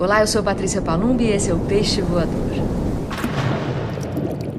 [0.00, 2.52] Olá, eu sou Patrícia Palumbi e esse é o Peixe Voador.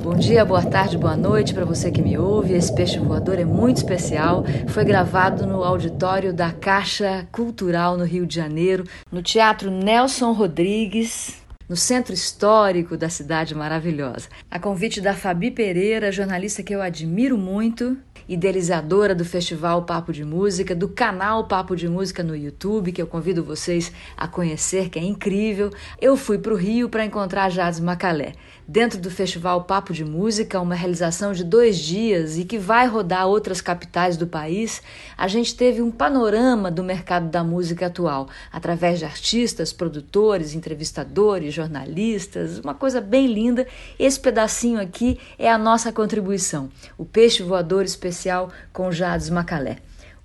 [0.04, 2.56] Bom dia, boa tarde, boa noite para você que me ouve.
[2.56, 4.44] Esse Peixe Voador é muito especial.
[4.68, 11.38] Foi gravado no auditório da Caixa Cultural no Rio de Janeiro, no Teatro Nelson Rodrigues,
[11.70, 14.28] no centro histórico da cidade maravilhosa.
[14.52, 17.96] A convite da Fabi Pereira, jornalista que eu admiro muito,
[18.30, 23.08] idealizadora do Festival Papo de Música, do canal Papo de Música no YouTube, que eu
[23.08, 25.72] convido vocês a conhecer, que é incrível.
[26.00, 28.34] Eu fui para o Rio para encontrar Jades Macalé,
[28.68, 33.26] dentro do Festival Papo de Música, uma realização de dois dias e que vai rodar
[33.26, 34.84] outras capitais do país.
[35.18, 41.52] A gente teve um panorama do mercado da música atual, através de artistas, produtores, entrevistadores,
[41.52, 43.66] jornalistas, uma coisa bem linda.
[43.98, 46.70] Esse pedacinho aqui é a nossa contribuição.
[46.96, 49.78] O Peixe Voador Especial especial com Jades Macalé.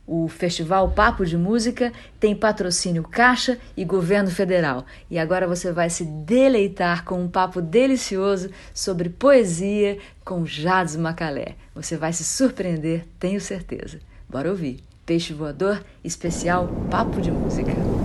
[0.07, 4.85] O Festival Papo de Música tem patrocínio Caixa e Governo Federal.
[5.11, 11.55] E agora você vai se deleitar com um papo delicioso sobre poesia com Jades Macalé.
[11.75, 13.99] Você vai se surpreender, tenho certeza.
[14.29, 14.83] Bora ouvir.
[15.07, 18.04] Peixe Voador, especial Papo de Música.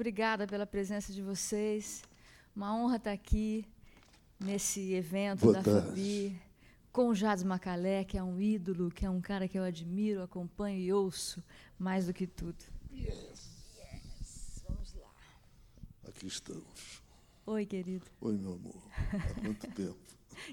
[0.00, 2.02] Obrigada pela presença de vocês.
[2.56, 3.66] Uma honra estar aqui
[4.42, 5.82] nesse evento Boa da.
[5.82, 6.40] Fabi,
[6.90, 10.22] com o Jades Macalé, que é um ídolo, que é um cara que eu admiro,
[10.22, 11.44] acompanho e ouço
[11.78, 12.56] mais do que tudo.
[12.90, 13.50] Yes.
[13.76, 14.64] Yes.
[14.66, 15.12] Vamos lá.
[16.08, 17.02] Aqui estamos.
[17.44, 18.06] Oi, querido.
[18.22, 18.82] Oi, meu amor.
[19.12, 19.98] Há quanto tempo?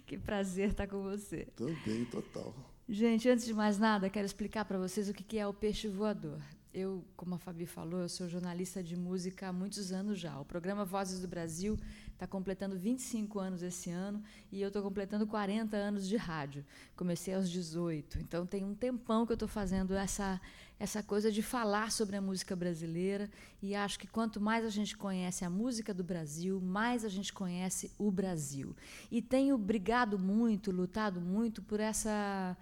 [0.05, 1.47] que prazer estar com você.
[1.55, 2.53] Também, total.
[2.89, 6.41] Gente, antes de mais nada, quero explicar para vocês o que é o peixe voador.
[6.79, 10.39] Eu, como a Fabi falou, eu sou jornalista de música há muitos anos já.
[10.39, 11.75] O programa Vozes do Brasil
[12.13, 16.63] está completando 25 anos esse ano e eu estou completando 40 anos de rádio.
[16.95, 20.39] Comecei aos 18, então tem um tempão que eu estou fazendo essa
[20.79, 23.27] essa coisa de falar sobre a música brasileira
[23.59, 27.33] e acho que quanto mais a gente conhece a música do Brasil, mais a gente
[27.33, 28.75] conhece o Brasil.
[29.09, 32.55] E tenho brigado muito, lutado muito por essa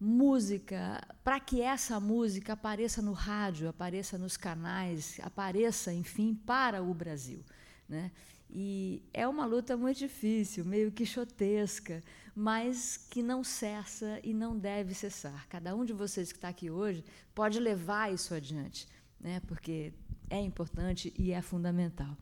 [0.00, 6.94] música, para que essa música apareça no rádio, apareça nos canais, apareça, enfim, para o
[6.94, 7.44] Brasil.
[7.88, 8.12] Né?
[8.50, 12.02] E é uma luta muito difícil, meio quixotesca,
[12.34, 15.46] mas que não cessa e não deve cessar.
[15.48, 17.04] Cada um de vocês que está aqui hoje
[17.34, 18.86] pode levar isso adiante,
[19.20, 19.40] né?
[19.46, 19.92] porque
[20.30, 22.16] é importante e é fundamental.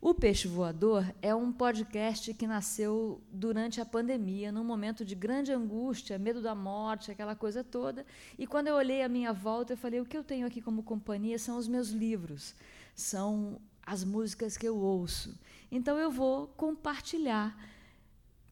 [0.00, 5.52] O Peixe Voador é um podcast que nasceu durante a pandemia, num momento de grande
[5.52, 8.06] angústia, medo da morte, aquela coisa toda.
[8.38, 10.84] E quando eu olhei à minha volta, eu falei: o que eu tenho aqui como
[10.84, 12.54] companhia são os meus livros,
[12.94, 15.36] são as músicas que eu ouço.
[15.68, 17.58] Então eu vou compartilhar,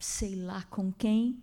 [0.01, 1.41] sei lá com quem,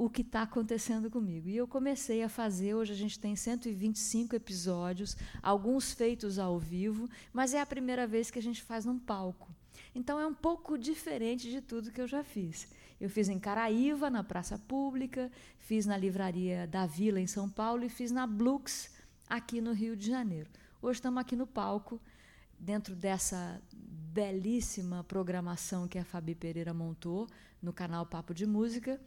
[0.00, 1.46] o que está acontecendo comigo.
[1.46, 7.06] E eu comecei a fazer, hoje a gente tem 125 episódios, alguns feitos ao vivo,
[7.34, 9.54] mas é a primeira vez que a gente faz num palco.
[9.94, 12.66] Então é um pouco diferente de tudo que eu já fiz.
[12.98, 17.84] Eu fiz em Caraíva, na Praça Pública, fiz na Livraria da Vila, em São Paulo,
[17.84, 18.90] e fiz na Blux,
[19.28, 20.48] aqui no Rio de Janeiro.
[20.80, 22.00] Hoje estamos aqui no palco,
[22.58, 27.28] dentro dessa belíssima programação que a Fabi Pereira montou
[27.62, 28.98] no canal Papo de Música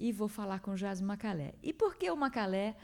[0.00, 1.52] e vou falar com Jazz Macalé.
[1.62, 2.74] E por que o Macalé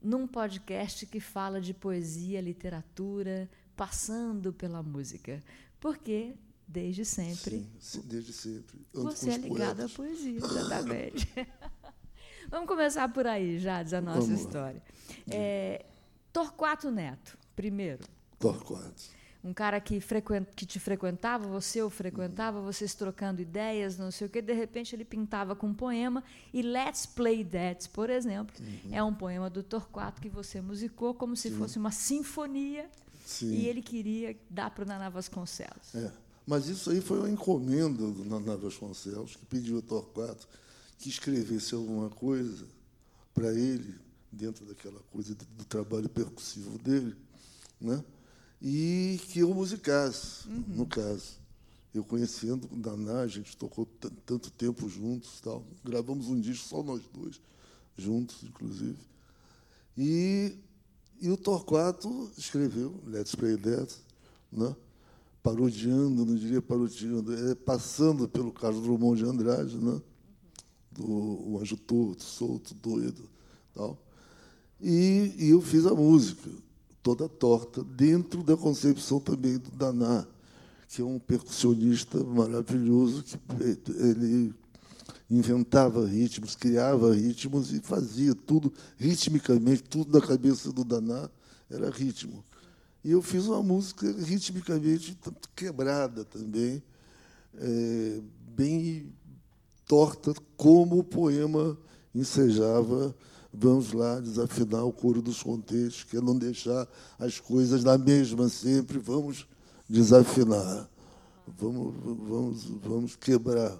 [0.00, 5.42] num podcast que fala de poesia, literatura, passando pela música?
[5.80, 6.36] Porque
[6.66, 7.68] desde sempre.
[7.80, 8.86] Sim, desde sempre.
[8.94, 9.92] Ando você é ligado poetas.
[9.92, 11.28] à poesia, exatamente.
[12.48, 14.80] Vamos começar por aí, Jades, a nossa Vamos história.
[15.28, 15.84] É,
[16.32, 18.04] Torquato Neto, primeiro.
[18.38, 19.02] Torquato
[19.44, 24.26] um cara que, frequent, que te frequentava, você o frequentava, vocês trocando ideias, não sei
[24.26, 26.22] o quê, de repente ele pintava com um poema,
[26.52, 28.94] e Let's Play That, por exemplo, uhum.
[28.94, 31.56] é um poema do Torquato que você musicou como se Sim.
[31.56, 32.88] fosse uma sinfonia,
[33.24, 33.52] Sim.
[33.52, 35.94] e ele queria dar para o Naná Vasconcelos.
[35.94, 36.12] É.
[36.46, 40.48] Mas isso aí foi uma encomenda do Naná Vasconcelos, que pediu ao Torquato
[40.98, 42.64] que escrevesse alguma coisa
[43.34, 43.94] para ele,
[44.30, 47.16] dentro daquela coisa do, do trabalho percussivo dele,
[47.80, 48.02] né?
[48.62, 50.64] E que eu musicasse, uhum.
[50.68, 51.42] no caso.
[51.92, 53.86] Eu conhecendo o a gente tocou
[54.24, 55.66] tanto tempo juntos, tal.
[55.84, 57.38] gravamos um disco só nós dois,
[57.98, 58.96] juntos, inclusive.
[59.98, 60.56] E,
[61.20, 63.94] e o Torquato escreveu Let's Play That,
[64.50, 64.74] né?
[65.42, 70.00] parodiando, não diria parodiando, é, passando pelo Carlos Drummond de Andrade, né?
[70.92, 73.28] do o Anjo Torto, Solto, Doido.
[73.74, 74.00] Tal.
[74.80, 76.48] E, e eu fiz a música
[77.02, 80.26] toda torta, dentro da concepção também do Daná,
[80.88, 83.38] que é um percussionista maravilhoso, que
[83.92, 84.54] ele
[85.30, 91.28] inventava ritmos, criava ritmos e fazia tudo ritmicamente, tudo na cabeça do Daná
[91.70, 92.44] era ritmo.
[93.04, 95.18] E eu fiz uma música ritmicamente
[95.56, 96.82] quebrada também,
[97.54, 98.20] é,
[98.54, 99.12] bem
[99.86, 101.76] torta, como o poema
[102.14, 103.14] ensejava.
[103.54, 106.88] Vamos lá desafinar o coro dos contextos, que é não deixar
[107.18, 109.46] as coisas na mesma sempre, vamos
[109.88, 110.88] desafinar.
[111.58, 113.78] Vamos, vamos, vamos quebrar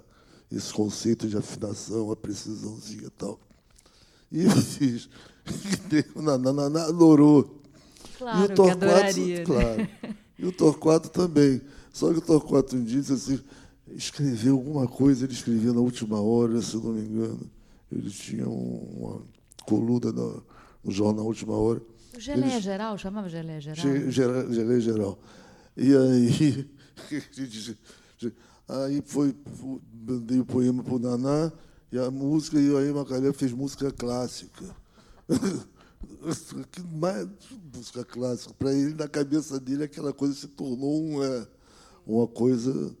[0.51, 3.39] esse conceito de afinação, a precisãozinha e tal.
[4.31, 5.09] E eu fiz.
[6.15, 7.61] Naná adorou.
[8.17, 9.43] Claro, e o Torquato, né?
[9.43, 9.87] claro.
[10.37, 11.61] E o Torquato também.
[11.91, 13.39] Só que o Torquato um dia disse assim,
[13.95, 17.49] escreveu alguma coisa, ele escrevia na última hora, se não me engano.
[17.91, 19.21] Ele tinha uma
[19.65, 20.43] coluna no,
[20.83, 21.81] no jornal Última Hora.
[22.15, 24.11] O Geleia ele, Geral, chamava Geleia Geral?
[24.51, 25.19] Geleia Geral.
[25.75, 26.69] E aí,
[28.69, 29.35] aí foi,
[30.23, 31.51] dei o poema para o Naná,
[31.91, 34.63] e a música, e aí Macalé fez música clássica.
[36.91, 37.27] mais
[37.73, 38.53] música clássica.
[38.53, 41.47] Para ele, na cabeça dele, aquela coisa se tornou uma,
[42.05, 42.95] uma coisa.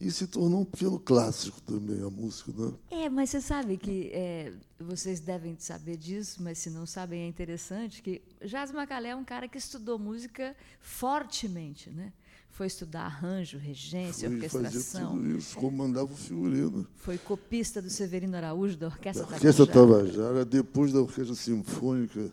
[0.00, 2.52] E se tornou um pequeno clássico também, a música.
[2.52, 2.72] Né?
[2.88, 7.26] É, mas você sabe que é, vocês devem saber disso, mas se não sabem, é
[7.26, 12.12] interessante que Jazz Macalé é um cara que estudou música fortemente, né?
[12.50, 15.16] Foi estudar arranjo, regência, Foi orquestração.
[15.16, 16.86] Tudo isso, comandava o figurino.
[16.96, 22.32] Foi copista do Severino Araújo, da Orquestra da Orquestra Tabajara, depois da Orquestra Sinfônica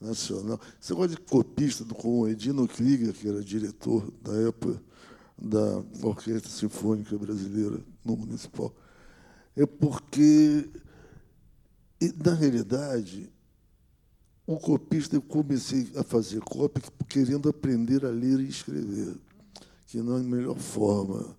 [0.00, 0.60] Nacional.
[0.78, 4.87] Você gosta de copista do, com o Edino Krieger, que era diretor da época
[5.40, 8.74] da Orquestra Sinfônica Brasileira no Municipal.
[9.56, 10.68] É porque,
[12.24, 13.30] na realidade,
[14.46, 19.16] o copista, eu comecei a fazer cópia querendo aprender a ler e escrever
[19.86, 21.36] que não é a melhor forma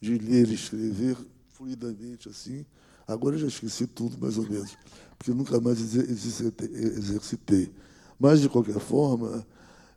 [0.00, 1.16] de ler e escrever
[1.52, 2.64] fluidamente assim.
[3.06, 4.76] Agora eu já esqueci tudo, mais ou menos,
[5.16, 7.72] porque nunca mais exercitei.
[8.18, 9.46] Mas, de qualquer forma,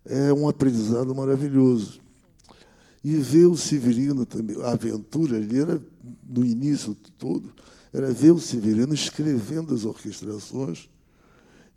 [0.05, 1.99] é um aprendizado maravilhoso.
[3.03, 5.81] E ver o Severino também, a aventura ali era,
[6.27, 7.53] no início todo,
[7.93, 10.89] era ver o Severino escrevendo as orquestrações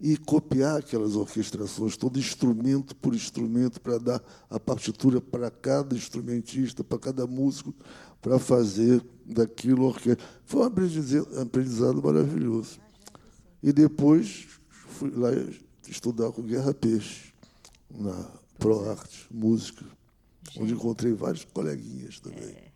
[0.00, 6.82] e copiar aquelas orquestrações, todo instrumento por instrumento, para dar a partitura para cada instrumentista,
[6.82, 7.72] para cada músico,
[8.20, 10.24] para fazer daquilo orquestra.
[10.44, 12.80] Foi um aprendizado maravilhoso.
[13.62, 15.30] E depois fui lá
[15.88, 17.32] estudar com Guerra Peixe,
[17.88, 18.28] na
[18.58, 19.84] ProArte, música.
[20.56, 22.50] Onde encontrei vários coleguinhas também.
[22.50, 22.72] É.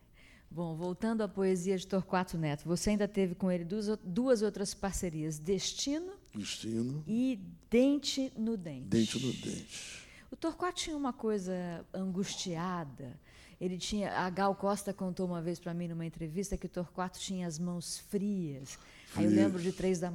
[0.50, 4.72] Bom, voltando à poesia de Torquato Neto, você ainda teve com ele duas, duas outras
[4.72, 7.02] parcerias, Destino Destino.
[7.06, 7.40] E
[7.70, 8.88] dente no dente.
[8.88, 10.06] Dente no dente.
[10.30, 13.18] O Torquato tinha uma coisa angustiada.
[13.58, 14.12] Ele tinha.
[14.12, 17.58] A Gal Costa contou uma vez para mim numa entrevista que o Torquato tinha as
[17.58, 18.78] mãos frias.
[19.14, 20.10] Aí eu lembro de três da,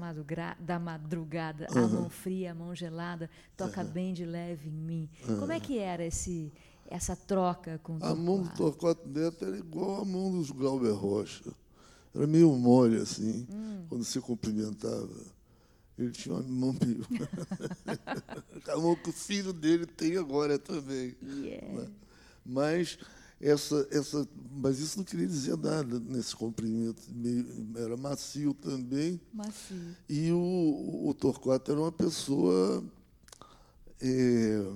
[0.60, 1.86] da madrugada, uhum.
[1.86, 3.28] a mão fria, a mão gelada,
[3.58, 3.90] toca uhum.
[3.90, 5.10] bem de leve em mim.
[5.28, 5.40] Uhum.
[5.40, 6.54] Como é que era esse,
[6.92, 8.06] essa troca com o?
[8.06, 11.52] A mão do Torquato Neto era igual a mão dos Glauber Rocha.
[12.14, 13.86] Era meio mole, assim, hum.
[13.88, 15.10] quando se cumprimentava.
[15.98, 17.06] Ele tinha uma mão meio.
[18.68, 21.16] a mão que o filho dele tem agora também.
[21.22, 21.88] Yeah.
[22.46, 22.98] Mas
[23.40, 27.02] essa, essa, mas isso não queria dizer nada nesse comprimento.
[27.76, 29.20] Era macio também.
[29.34, 29.96] Macio.
[30.10, 32.84] E o, o Torquato era uma pessoa.
[34.02, 34.72] É,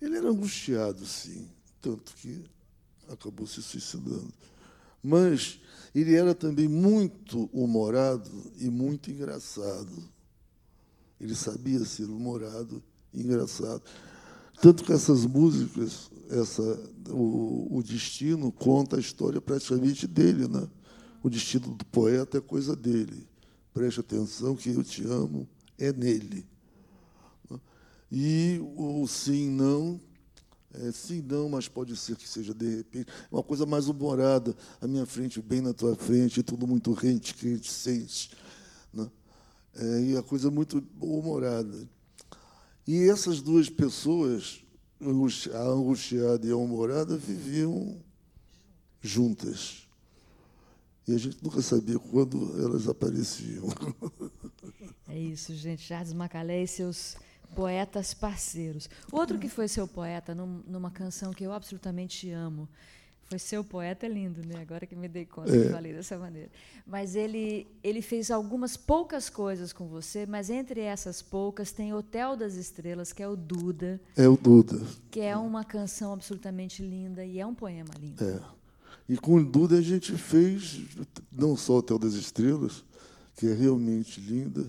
[0.00, 1.48] ele era angustiado, sim,
[1.80, 2.44] tanto que
[3.08, 4.32] acabou se suicidando.
[5.02, 5.60] Mas
[5.94, 10.08] ele era também muito humorado e muito engraçado.
[11.20, 12.82] Ele sabia ser humorado
[13.12, 13.82] e engraçado.
[14.60, 16.62] Tanto que essas músicas, essa,
[17.08, 20.68] o, o destino conta a história praticamente dele, né?
[21.22, 23.26] O destino do poeta é coisa dele.
[23.72, 26.46] Preste atenção que eu te amo é nele.
[28.10, 30.00] E o sim não
[30.72, 33.10] é, sim, não, mas pode ser que seja de repente.
[33.30, 37.34] Uma coisa mais humorada, à minha frente, bem na tua frente, tudo muito rente,
[37.68, 38.30] sente.
[38.92, 39.10] Né?
[39.74, 41.88] É, e a coisa muito humorada.
[42.86, 44.62] E essas duas pessoas,
[45.52, 48.00] a angustiada e a humorada, viviam
[49.00, 49.88] juntas.
[51.08, 53.66] E a gente nunca sabia quando elas apareciam.
[55.08, 55.88] É isso, gente.
[55.88, 57.16] Jardim Macalé e seus
[57.54, 58.88] poetas parceiros.
[59.10, 62.68] Outro que foi seu poeta num, numa canção que eu absolutamente amo.
[63.30, 64.60] Foi seu poeta é lindo, né?
[64.60, 65.62] Agora que me dei conta é.
[65.62, 66.50] que falei dessa maneira.
[66.84, 72.36] Mas ele ele fez algumas poucas coisas com você, mas entre essas poucas tem Hotel
[72.36, 74.00] das Estrelas, que é o Duda.
[74.16, 74.84] É o Duda.
[75.12, 78.24] Que é uma canção absolutamente linda e é um poema lindo.
[78.24, 78.40] É.
[79.08, 80.80] E com o Duda a gente fez
[81.30, 82.84] não só Hotel das Estrelas,
[83.36, 84.66] que é realmente linda.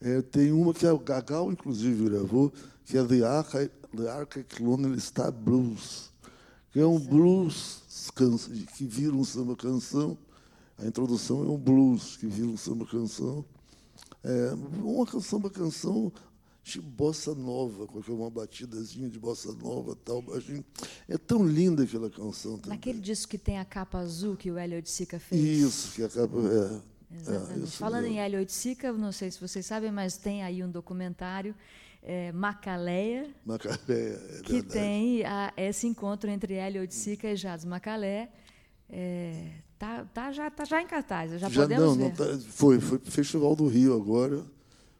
[0.00, 2.52] É, tem uma que o Gagal, inclusive, gravou,
[2.84, 6.12] que é The Arctic, The Lonely Star Blues,
[6.72, 7.82] que é um blues
[8.76, 10.16] que vira um samba canção.
[10.78, 13.44] A introdução é um blues que vira um samba canção.
[14.22, 14.52] É
[14.82, 16.12] uma samba canção
[16.62, 20.64] de bossa nova, com uma batidazinha de bossa nova, tal, baixinho.
[21.08, 22.58] É tão linda aquela canção.
[22.58, 22.76] Também.
[22.76, 25.42] Naquele disco que tem a capa azul que o Hélio Sica fez.
[25.42, 26.97] Isso, que a capa é.
[27.10, 27.64] Exatamente.
[27.64, 31.54] É, Falando em Hélio Sica, não sei se vocês sabem, mas tem aí um documentário
[32.02, 38.30] é, Macaleia, Macaleia é que tem a, esse encontro entre Hélio Sica e Jades Macalé.
[39.78, 42.04] Tá, tá, já, tá já em cartaz, já, já podemos não, ver.
[42.04, 44.44] Não tá, foi, foi Festival do Rio agora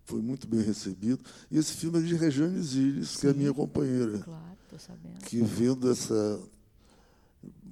[0.09, 1.23] foi muito bem recebido.
[1.50, 4.19] E esse filme é de Rejane Zilles, que é a minha companheira.
[4.19, 5.19] Claro, estou sabendo.
[5.25, 6.41] Que vendo essa.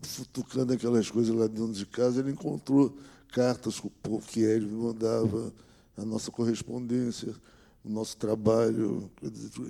[0.03, 2.97] futucando aquelas coisas lá dentro de casa, ele encontrou
[3.33, 3.81] cartas
[4.29, 5.53] que ele me mandava,
[5.97, 7.35] a nossa correspondência,
[7.85, 9.11] o nosso trabalho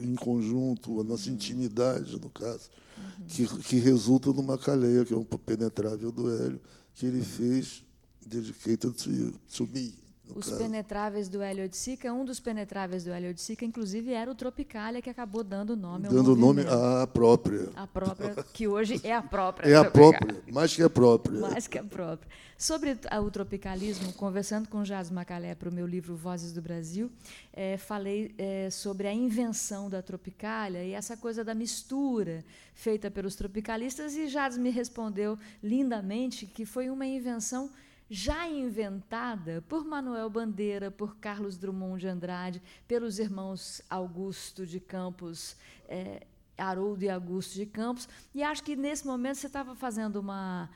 [0.03, 3.27] em conjunto, a nossa intimidade, no caso, uhum.
[3.27, 6.61] que, que resulta numa caleia, que é um penetrável do Hélio,
[6.95, 7.85] que ele fez
[8.27, 9.95] Dedicated to, you, to Me.
[10.35, 10.59] Os caso.
[10.59, 14.35] penetráveis do Hélio de Sica, um dos penetráveis do Hélio de Sica, inclusive, era o
[14.35, 17.69] Tropicália, que acabou dando nome ao Dando nome à própria.
[17.77, 19.69] A própria, que hoje é a própria.
[19.69, 21.41] É a própria, mais que a própria.
[21.41, 22.29] Mais que a própria.
[22.59, 27.11] Sobre o tropicalismo, conversando com Jazz Macalé para o meu livro Vozes do Brasil,
[27.53, 32.43] é, falei é, sobre a invenção da tropicália e essa coisa da mistura
[32.75, 37.71] feita pelos tropicalistas, e Jazz me respondeu lindamente que foi uma invenção
[38.09, 45.57] já inventada por Manuel Bandeira, por Carlos Drummond de Andrade, pelos irmãos Augusto de Campos,
[45.89, 48.09] é, Haroldo e Augusto de Campos.
[48.35, 50.71] E acho que nesse momento você estava fazendo uma,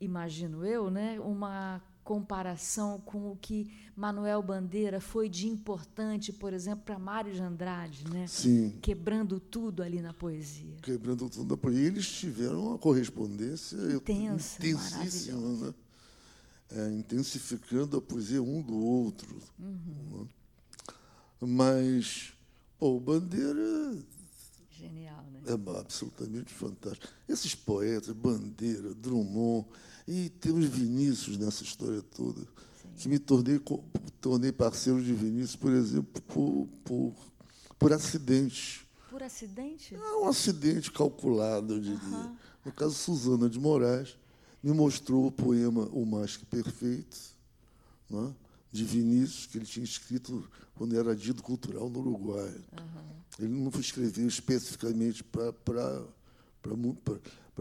[0.00, 6.84] imagino eu, né, uma comparação com o que Manuel Bandeira foi de importante, por exemplo,
[6.84, 8.28] para Mário de Andrade, né?
[8.28, 8.78] Sim.
[8.80, 10.76] Quebrando tudo ali na poesia.
[10.82, 11.88] Quebrando tudo na poesia.
[11.88, 15.74] Eles tiveram uma correspondência intensa, intensíssima, né?
[16.70, 19.40] É, intensificando a poesia um do outro.
[19.58, 20.20] Uhum.
[20.22, 20.28] Né?
[21.40, 22.32] Mas,
[22.78, 23.96] pô, o Bandeira.
[24.70, 25.40] Genial, né?
[25.46, 27.06] É absolutamente fantástico.
[27.28, 29.66] Esses poetas, Bandeira, Drummond,
[30.06, 32.88] e temos Vinícius nessa história toda, Sim.
[32.96, 33.60] que me tornei,
[34.20, 37.14] tornei parceiro de Vinícius, por exemplo, por, por,
[37.78, 38.86] por acidente.
[39.10, 39.94] Por acidente?
[39.94, 41.98] É um acidente calculado, eu diria.
[41.98, 42.36] Uhum.
[42.64, 44.16] No caso, Suzana de Moraes
[44.66, 47.16] me mostrou o poema O Mais Que Perfeito,
[48.10, 48.34] né,
[48.72, 52.52] de Vinícius, que ele tinha escrito quando era dito cultural no Uruguai.
[52.72, 53.16] Uhum.
[53.38, 56.04] Ele não escreveu especificamente para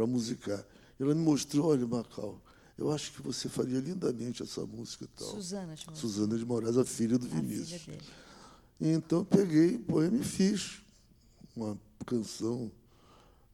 [0.07, 0.65] musicar.
[0.99, 2.41] Ela me mostrou, olha, Macau,
[2.75, 5.29] eu acho que você faria lindamente essa música e tal.
[5.29, 5.99] Suzana de Moraes.
[5.99, 7.83] Suzana de Moraes, a filha do a Vinícius.
[7.83, 7.99] Filha.
[8.81, 10.81] Então, peguei o poema e fiz
[11.55, 12.71] uma canção,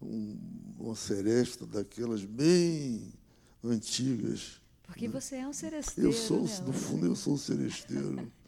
[0.01, 0.37] um,
[0.79, 3.11] uma seresta daquelas bem
[3.63, 4.61] antigas.
[4.83, 6.09] Porque você é um seresteiro.
[6.09, 6.59] Eu sou, né?
[6.65, 8.31] no fundo, eu sou um seresteiro.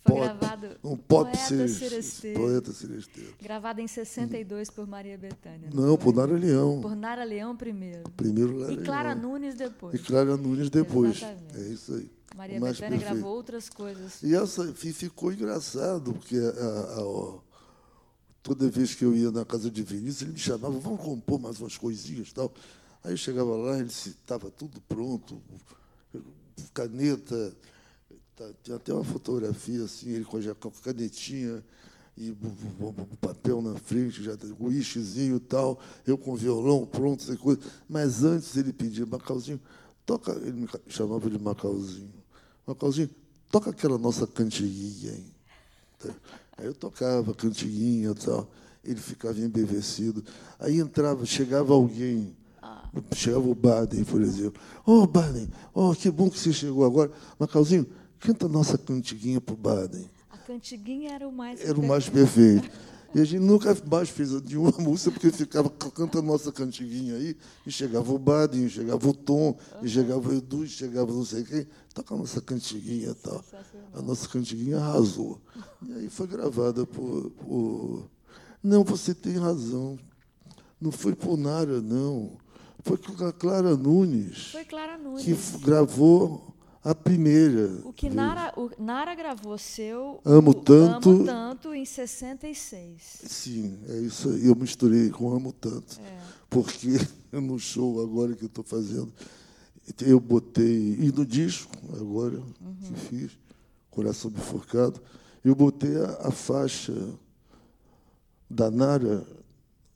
[0.00, 2.40] Foi pop, gravado um pop poeta seresteiro.
[2.40, 3.34] Poeta seresteiro.
[3.42, 5.68] Gravado em 62 por Maria Bethânia.
[5.74, 6.80] Não, por Nara Leão.
[6.80, 8.08] Por Nara Leão primeiro.
[8.16, 9.32] Primeiro Nara E Clara Leão.
[9.32, 9.94] Nunes depois.
[9.94, 11.16] E Clara Nunes depois.
[11.16, 11.56] Exatamente.
[11.56, 12.10] É isso aí.
[12.36, 13.14] Maria Bethânia perfeito.
[13.14, 14.22] gravou outras coisas.
[14.22, 17.38] E essa ficou engraçado, porque a, a, a,
[18.42, 21.60] toda vez que eu ia na casa de Vinícius, ele me chamava, vamos compor mais
[21.60, 22.52] umas coisinhas e tal.
[23.04, 25.40] Aí eu chegava lá, ele estava tudo pronto,
[26.74, 27.56] caneta,
[28.36, 31.64] tá, tinha até uma fotografia assim, ele com a canetinha
[32.16, 32.36] e
[33.20, 37.60] papel na frente, já o ischizinho e tal, eu com violão pronto, essa coisa.
[37.88, 39.60] Mas antes ele pedia, Macauzinho,
[40.04, 42.12] toca, ele me chamava de Macauzinho.
[42.66, 43.08] Macauzinho,
[43.50, 46.12] toca aquela nossa cantiguinha aí.
[46.56, 48.50] Aí eu tocava cantiguinha e tal.
[48.84, 50.24] Ele ficava embevecido.
[50.58, 52.36] Aí entrava, chegava alguém
[53.14, 54.60] Chegava o Baden, por exemplo.
[54.86, 57.10] Ô, oh, Baden, oh, que bom que você chegou agora.
[57.38, 57.86] Macauzinho,
[58.18, 60.08] canta a nossa cantiguinha para o Baden.
[60.30, 62.70] A cantiguinha era o mais Era o mais perfeito.
[63.14, 67.72] E a gente nunca mais fez nenhuma música, porque ficava cantando nossa cantiguinha aí, e
[67.72, 71.42] chegava o Baden, e chegava o Tom, e chegava o Edu, e chegava não sei
[71.42, 73.42] quem, toca a nossa cantiguinha e tal.
[73.94, 75.40] A nossa cantiguinha arrasou.
[75.86, 78.10] E aí foi gravada por, por...
[78.62, 79.98] Não, você tem razão.
[80.80, 82.36] Não foi por Nara, não.
[82.82, 84.52] Foi a Clara Nunes.
[84.52, 85.24] Foi Clara Nunes.
[85.24, 87.80] Que gravou a primeira.
[87.84, 91.10] O que Nara, o Nara gravou seu Amo Tanto.
[91.10, 93.20] Amo Tanto em 66.
[93.26, 94.46] Sim, é isso aí.
[94.46, 96.00] Eu misturei com Amo Tanto.
[96.00, 96.18] É.
[96.48, 96.98] Porque
[97.32, 99.12] no show agora que eu estou fazendo,
[100.00, 102.76] Eu botei, e no disco, agora, uhum.
[102.82, 103.38] que fiz,
[103.90, 105.00] Coração Bifurcado,
[105.44, 106.94] eu botei a, a faixa
[108.48, 109.26] da Nara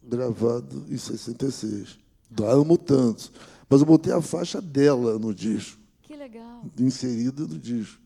[0.03, 2.02] gravado em 66.
[2.41, 3.33] Amo Tanto.
[3.69, 5.81] Mas eu botei a faixa dela no disco.
[6.03, 6.65] Que legal.
[6.79, 8.01] Inserida no disco.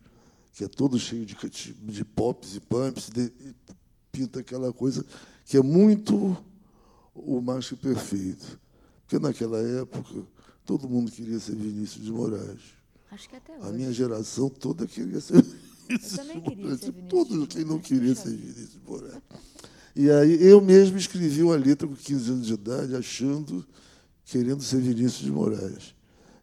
[0.54, 3.32] Que é todo cheio de, de pops e pumps, de,
[4.10, 5.04] pinta aquela coisa
[5.44, 6.36] que é muito
[7.14, 8.58] o macho perfeito.
[9.02, 10.22] Porque naquela época
[10.64, 12.60] todo mundo queria ser Vinícius de Moraes.
[13.10, 13.68] Acho que até hoje.
[13.68, 15.42] A minha geração toda queria ser
[15.88, 17.08] Vinícius Eu também queria ser Vinícius.
[17.08, 19.22] Todos quem não queria ser Vinícius de Moraes.
[19.94, 23.64] E aí eu mesmo escrevi uma letra com 15 anos de idade, achando,
[24.26, 25.94] querendo ser Vinícius de Moraes.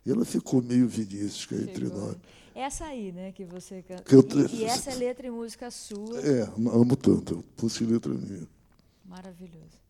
[0.05, 2.17] E ela ficou meio Vinícius entre nós.
[2.55, 4.03] Essa aí, né, que você canta.
[4.03, 4.25] Que eu...
[4.51, 6.19] e, e, essa é letra e música sua.
[6.19, 7.43] É, amo tanto.
[7.55, 8.47] Puse letra minha.
[9.05, 9.81] Maravilhoso.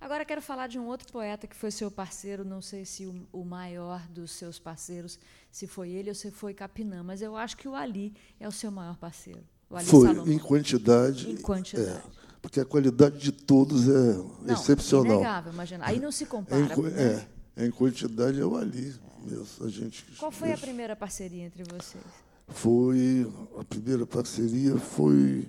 [0.00, 3.26] Agora quero falar de um outro poeta que foi seu parceiro, não sei se o,
[3.30, 5.18] o, maior dos seus parceiros,
[5.50, 8.52] se foi ele ou se foi Capinã, mas eu acho que o Ali é o
[8.52, 9.42] seu maior parceiro.
[9.68, 10.32] O Ali foi, Salomão.
[10.32, 11.30] em quantidade.
[11.30, 11.98] Em quantidade.
[11.98, 12.02] É,
[12.40, 15.16] porque a qualidade de todos é não, excepcional.
[15.16, 15.84] Inegável, imagina.
[15.86, 16.62] Aí não se compara.
[16.62, 17.02] Em, né?
[17.02, 17.26] É,
[17.56, 18.94] em quantidade é o Ali.
[19.22, 22.02] Mesmo, a gente, Qual foi a primeira parceria entre vocês?
[22.48, 23.30] Foi.
[23.58, 25.46] A primeira parceria foi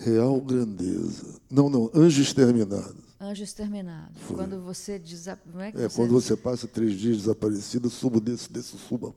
[0.00, 1.40] Real Grandeza.
[1.50, 3.10] Não, não, Anjo Exterminado.
[3.22, 4.18] Anjo exterminado.
[4.20, 4.36] Foi.
[4.36, 5.38] Quando você desa...
[5.58, 5.96] é, é você...
[5.96, 9.14] quando você passa três dias desaparecido, subo desse, desse subo,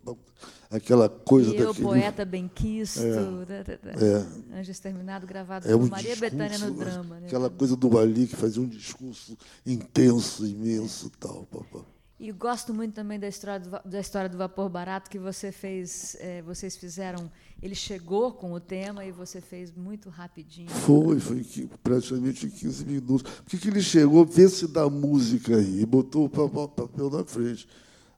[0.70, 1.86] aquela coisa e daquele...
[1.86, 4.60] eu, poeta benquisto, é, é.
[4.60, 7.22] Anjo exterminado, gravado é um por Maria Bethânia no drama.
[7.22, 7.28] Né?
[7.28, 11.46] Aquela coisa do Ali, que fazia um discurso intenso, imenso tal.
[11.46, 11.86] Papá.
[12.20, 16.18] E gosto muito também da história do, da história do vapor barato que você fez,
[16.20, 17.32] é, vocês fizeram.
[17.64, 20.68] Ele chegou com o tema e você fez muito rapidinho.
[20.68, 21.46] Foi, foi
[21.82, 23.32] praticamente 15 minutos.
[23.42, 27.66] Porque que ele chegou, vê se dá música aí, e botou o papel, na frente.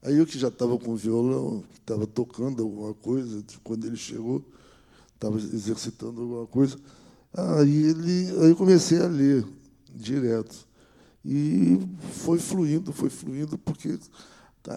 [0.02, 4.44] Aí eu que já estava com o violão, estava tocando alguma coisa, quando ele chegou,
[5.14, 6.80] estava exercitando alguma coisa.
[7.32, 9.46] Aí, ele, aí eu comecei a ler
[9.94, 10.68] direto.
[11.24, 11.80] E
[12.14, 14.00] foi fluindo, foi fluindo, porque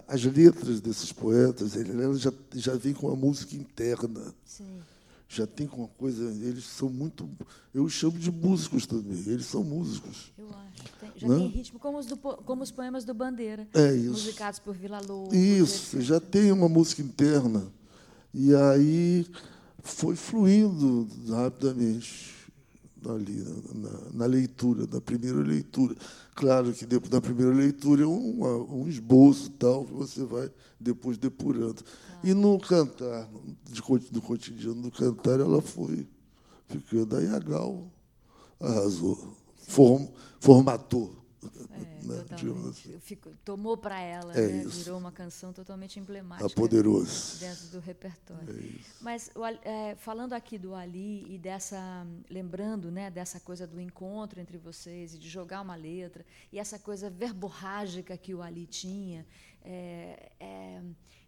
[0.07, 4.35] as letras desses poetas, eles já, já vêm com a música interna.
[4.45, 4.81] Sim.
[5.31, 7.29] Já tem com uma coisa, eles são muito.
[7.75, 10.33] Eu os chamo de músicos também, eles são músicos.
[10.39, 10.85] Eu acho.
[10.99, 13.69] Tem, já tem ritmo, como os, do, como os poemas do Bandeira.
[13.75, 14.13] É isso.
[14.13, 15.35] Musicados por Vila Lobos.
[15.35, 17.67] Isso, já tem uma música interna.
[18.33, 19.27] E aí
[19.83, 22.39] foi fluindo rapidamente
[23.07, 25.95] ali na, na, na, leitura, na primeira leitura.
[26.39, 30.49] Claro que depois da primeira leitura é um, um esboço tal que você vai
[30.79, 31.83] depois depurando.
[32.23, 33.29] E no cantar,
[34.13, 36.07] do cotidiano do cantar, ela foi
[36.69, 37.17] ficando.
[37.17, 37.91] Aí a Gal
[38.61, 39.19] arrasou,
[39.67, 40.07] form,
[40.39, 41.13] formatou
[41.71, 42.69] é, né?
[42.69, 42.99] Assim.
[43.01, 44.65] Fico, tomou para ela, é né?
[44.67, 46.45] Virou uma canção totalmente emblemática.
[47.39, 48.49] Dentro do repertório.
[48.51, 49.31] É Mas
[49.63, 55.15] é, falando aqui do Ali e dessa, lembrando, né, dessa coisa do encontro entre vocês
[55.15, 59.27] e de jogar uma letra e essa coisa verborrágica que o Ali tinha,
[59.63, 60.83] é, é,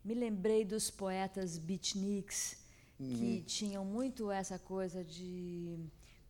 [0.05, 2.57] me lembrei dos poetas beatniks
[2.99, 3.15] uhum.
[3.15, 5.79] que tinham muito essa coisa de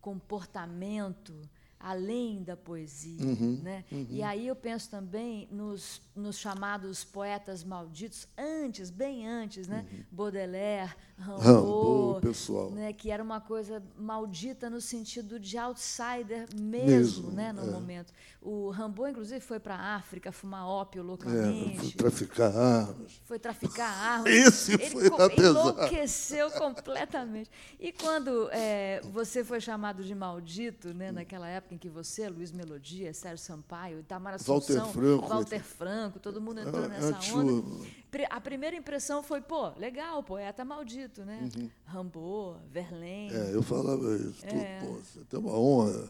[0.00, 1.34] comportamento
[1.80, 3.24] além da poesia.
[3.24, 3.84] Uhum, né?
[3.90, 4.06] Uhum.
[4.10, 9.86] E aí eu penso também nos, nos chamados poetas malditos, antes, bem antes, né?
[9.90, 10.04] Uhum.
[10.12, 12.70] Baudelaire, Rimbaud, pessoal.
[12.70, 12.92] Né?
[12.92, 17.52] que era uma coisa maldita no sentido de outsider mesmo, mesmo né?
[17.52, 17.70] no é.
[17.70, 18.12] momento.
[18.42, 21.78] O Rimbaud, inclusive, foi para a África fumar ópio localmente.
[21.78, 23.22] É, foi traficar armas.
[23.24, 24.28] Foi traficar armas.
[24.32, 27.50] Esse Ele foi da enlouqueceu completamente.
[27.78, 32.28] E quando é, você foi chamado de maldito, né, naquela época, época em que você,
[32.28, 34.04] Luiz Melodia, Sérgio Sampaio,
[34.34, 37.86] Assunção, Walter Franco, Walter Franco todo mundo entrou nessa onda.
[38.28, 41.48] A primeira impressão foi, pô, legal, poeta maldito, né?
[41.56, 41.70] Uhum.
[41.84, 43.32] Rambo, Verlaine.
[43.32, 44.44] É, eu falava isso.
[44.44, 44.80] É.
[44.80, 46.08] Pô, você tem uma honra.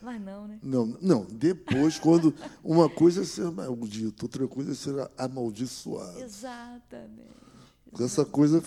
[0.00, 0.58] Mas não, né?
[0.62, 1.24] Não, não.
[1.24, 6.20] Depois, quando uma coisa é ser maldito, outra coisa é ser amaldiçoado.
[6.20, 7.38] Exatamente.
[7.98, 8.62] Essa coisa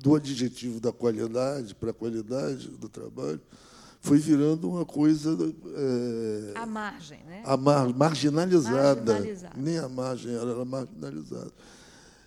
[0.00, 3.40] do adjetivo da qualidade para a qualidade do trabalho
[4.00, 5.36] foi virando uma coisa.
[5.76, 7.42] É, a margem, né?
[7.44, 9.12] A mar, marginalizada.
[9.12, 9.54] marginalizada.
[9.56, 11.52] Nem a margem era, era marginalizada.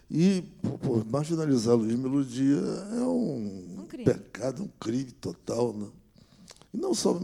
[0.10, 0.44] E
[0.82, 2.60] pô, marginalizar Luiz Melodia
[2.92, 5.74] é um, um pecado, um crime total.
[5.74, 5.88] Né?
[6.74, 7.20] E não só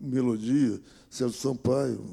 [0.00, 2.04] Melodia, Sérgio Sampaio,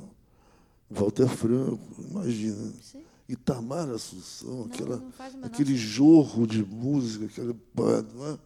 [0.90, 2.74] Walter Franco, imagina.
[2.82, 3.04] Sim.
[3.28, 8.38] Itamar Assunção, não, aquela, não aquele jorro de música, aquela, é?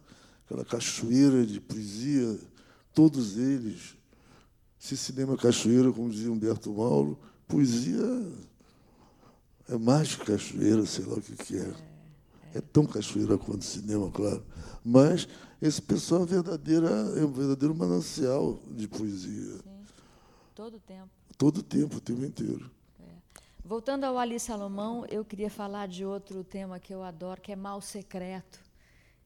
[0.44, 2.38] aquela cachoeira de poesia
[2.94, 3.96] todos eles.
[4.78, 8.02] Se cinema é cachoeira, como dizia Humberto Mauro, poesia
[9.68, 11.74] é mais que cachoeira, sei lá o que, que é.
[12.54, 12.60] é.
[12.60, 14.44] tão cachoeira quanto cinema, claro.
[14.84, 15.26] Mas
[15.60, 19.54] esse pessoal é, verdadeira, é um verdadeiro manancial de poesia.
[19.54, 19.84] Sim.
[20.54, 21.10] Todo o tempo.
[21.36, 22.70] Todo o tempo, o tempo inteiro.
[23.00, 23.38] É.
[23.64, 27.56] Voltando ao Ali Salomão, eu queria falar de outro tema que eu adoro, que é
[27.56, 28.63] Mal Secreto,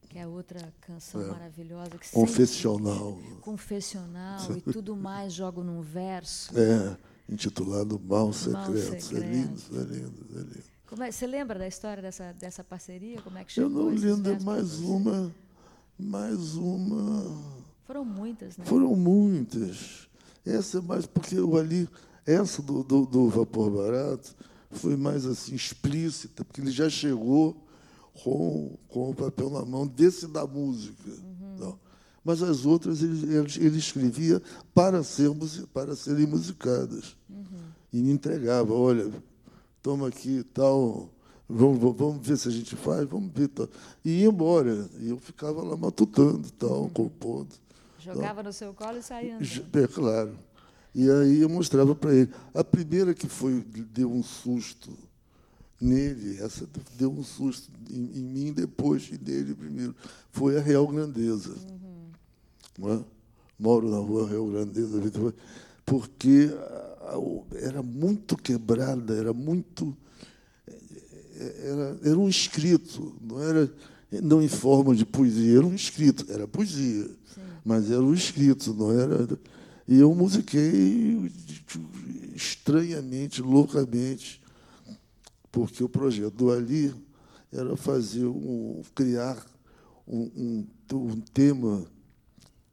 [0.08, 1.26] que é outra canção É.
[1.26, 1.90] maravilhosa.
[1.98, 3.16] Que Confessional.
[3.16, 6.50] Sempre, confessional e tudo mais jogo num verso.
[6.58, 6.96] É,
[7.28, 8.94] intitulado Mal Secreto.
[8.94, 9.30] É Secreto.
[9.30, 10.64] lindo, é lindo, é lindo.
[10.86, 13.20] Como é, você lembra da história dessa, dessa parceria?
[13.20, 15.34] Como é que Eu chegou não esses lembro pra mais uma,
[15.98, 17.42] mais uma.
[17.84, 18.64] Foram muitas, né?
[18.64, 20.08] Foram muitas.
[20.46, 21.86] Essa é mais porque eu ali,
[22.24, 24.34] essa do, do, do Vapor Barato
[24.70, 27.54] foi mais assim explícita, porque ele já chegou
[28.22, 31.10] com, com o papel na mão desse da música.
[31.58, 31.78] Não.
[32.24, 34.42] Mas as outras ele, ele- ele escrevia
[34.74, 35.30] para, ser,
[35.72, 37.16] para serem musicadas.
[37.92, 39.10] E me entregava, olha,
[39.82, 41.08] toma aqui tal,
[41.48, 43.68] vamos, vamos- ver se a gente faz, vamos ver tal.
[44.04, 44.88] E ia embora.
[45.00, 47.48] E eu ficava lá matutando, tal, compondo.
[47.98, 49.78] Jogava no seu colo e saía andando.
[49.84, 50.32] É claro.
[50.94, 52.30] E aí eu mostrava para ele.
[52.52, 54.90] A primeira que foi deu um susto
[55.80, 59.94] nele, essa deu um susto em, em mim depois e nele primeiro,
[60.30, 61.54] foi a Real Grandeza.
[62.78, 63.00] Não é?
[63.58, 65.00] Moro na rua Real Grandeza,
[65.84, 66.50] porque
[67.54, 69.96] era muito quebrada, era muito
[71.38, 73.72] era, era um escrito, não era
[74.22, 77.08] não em forma de poesia, era um escrito, era poesia,
[77.64, 79.28] mas era um escrito, não era.
[79.86, 81.30] E eu musiquei
[82.34, 84.40] estranhamente, loucamente,
[85.50, 86.94] porque o projeto do Ali
[87.52, 89.44] era fazer um, criar
[90.06, 91.84] um, um, um tema,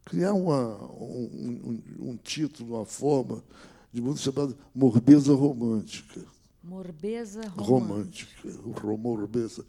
[0.06, 3.44] criar uma, um, um, título, uma forma
[3.92, 6.22] de música chamada Morbeza Romântica.
[6.64, 8.36] Morbeza romântica.
[8.44, 9.64] romântica, o ro- morbeza,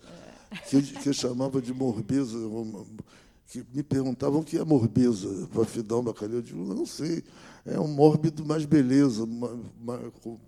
[0.69, 2.39] que, eu, que eu chamava de morbeza,
[3.49, 7.23] que me perguntavam o que é morbeza, para fidar um bacalhau, eu digo, não sei,
[7.67, 10.41] é um mórbido mais beleza, uma co-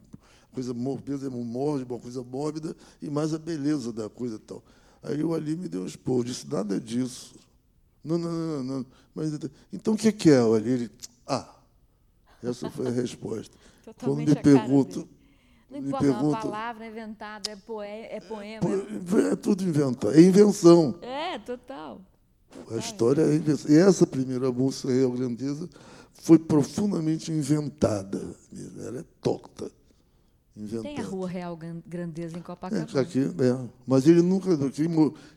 [0.59, 4.63] coisa é mórbido, uma coisa mórbida, e mais a beleza da coisa e tal.
[5.03, 7.35] Aí o Ali me deu um expor, disse, nada disso.
[8.03, 8.87] Não, não, não, não.
[9.15, 9.33] Mas,
[9.73, 10.71] então o que que é o Ali?
[10.71, 10.91] Ele,
[11.27, 11.49] ah,
[12.43, 13.57] essa foi a resposta.
[14.01, 14.41] Quando me dele.
[15.71, 18.61] Não me importa, é uma perguntam- palavra inventada, é, poe é poema.
[18.63, 20.15] Pô, É tudo inventado.
[20.15, 20.95] É invenção.
[21.03, 22.01] É, total.
[22.71, 23.71] A história é invenção.
[23.71, 25.69] E essa primeira música Real Grandeza
[26.15, 28.21] foi profundamente inventada.
[28.87, 29.58] Ela é torta.
[31.19, 33.01] Rua Real Gran- Grandeza em É, Copacabana.
[33.01, 33.69] aqui, é.
[33.87, 34.57] Mas ele nunca.
[34.71, 34.89] Quem,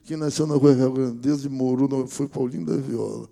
[0.04, 3.28] quem nasceu na Rua Real Grandeza e morou na, foi Paulinho da Viola.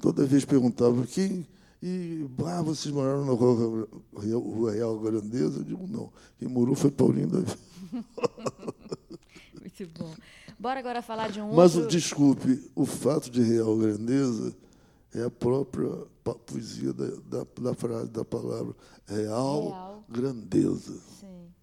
[0.00, 1.46] Toda vez perguntava quem.
[1.82, 3.88] E ah, vocês moraram na Rua
[4.20, 5.58] Real, Rua Real Grandeza?
[5.60, 6.10] Eu digo, não.
[6.38, 7.58] Quem morou foi Paulinho da Viola.
[9.60, 10.14] Muito bom.
[10.58, 11.88] Bora agora falar de um Mas, outro...
[11.88, 14.54] o- desculpe, o fato de real grandeza
[15.14, 15.90] é a própria
[16.46, 18.74] poesia da, da, da frase, da palavra
[19.06, 20.04] real, Real.
[20.08, 20.94] grandeza.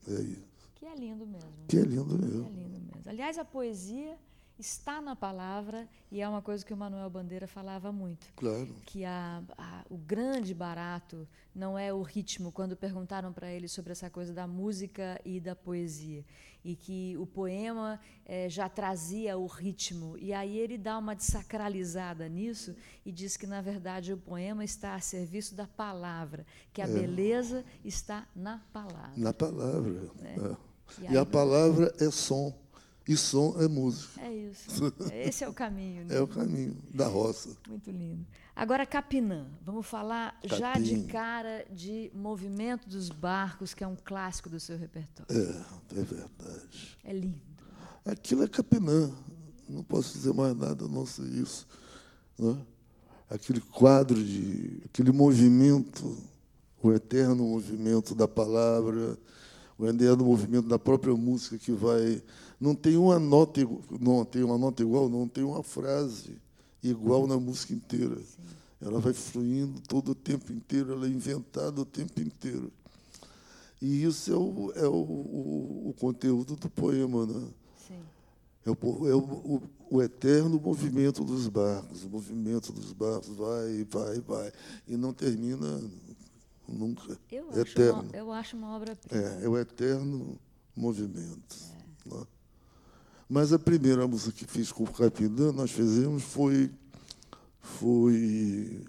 [0.07, 0.69] É isso.
[0.75, 1.49] que é lindo mesmo.
[1.67, 2.49] Que é lindo É mesmo.
[2.49, 3.01] lindo mesmo.
[3.05, 4.17] Aliás, a poesia
[4.59, 8.27] está na palavra e é uma coisa que o Manuel Bandeira falava muito.
[8.35, 8.73] Claro.
[8.85, 13.91] que a, a- o grande barato não é o ritmo, quando perguntaram para ele sobre
[13.91, 16.23] essa coisa da música e da poesia,
[16.63, 22.27] e que o poema eh, já trazia o ritmo, e aí ele dá uma desacralizada
[22.29, 26.85] nisso e diz que, na verdade, o poema está a serviço da palavra, que a
[26.85, 26.87] É.
[26.93, 29.11] beleza está na palavra.
[29.17, 30.11] Na palavra.
[30.23, 30.55] é.
[30.99, 32.53] E E, aí- a palavra é som.
[33.07, 34.21] E som é música.
[34.21, 34.69] É isso.
[35.13, 36.05] Esse é o caminho.
[36.05, 36.17] Né?
[36.17, 37.55] É o caminho da roça.
[37.67, 38.25] Muito lindo.
[38.53, 39.45] Agora, Capinã.
[39.63, 41.07] Vamos falar já de Capim.
[41.07, 45.31] cara de Movimento dos Barcos, que é um clássico do seu repertório.
[45.31, 46.97] É, é verdade.
[47.03, 47.39] É lindo.
[48.03, 49.11] Aquilo é Capinã.
[49.69, 51.67] Não posso dizer mais nada a não ser isso.
[52.37, 52.57] Né?
[53.29, 54.81] Aquele quadro de.
[54.85, 56.17] aquele movimento,
[56.81, 59.17] o eterno movimento da palavra,
[59.77, 62.21] o eterno movimento da própria música que vai.
[62.59, 66.35] Não tem uma nota, igu- não tem uma nota igual, não tem uma frase
[66.81, 68.17] igual na música inteira.
[68.81, 72.71] Ela vai fluindo todo o tempo inteiro, ela é inventada o tempo inteiro.
[73.81, 77.47] E isso é o, é o, o, o conteúdo do poema, né?
[77.87, 77.99] Sim.
[78.65, 82.03] É, o, é o, o, eterno movimento dos barcos.
[82.03, 84.51] O movimento dos barcos vai, vai, vai.
[84.87, 85.79] E não termina
[86.67, 87.19] nunca.
[87.31, 88.01] Eu É acho, eterno.
[88.01, 89.23] uma, eu acho uma obra-prima.
[89.23, 90.39] É, é o eterno
[90.75, 91.55] movimento.
[92.05, 92.25] né?
[93.29, 96.71] Mas a primeira música que fiz com o Capitã, nós fizemos, foi.
[97.59, 98.85] Foi.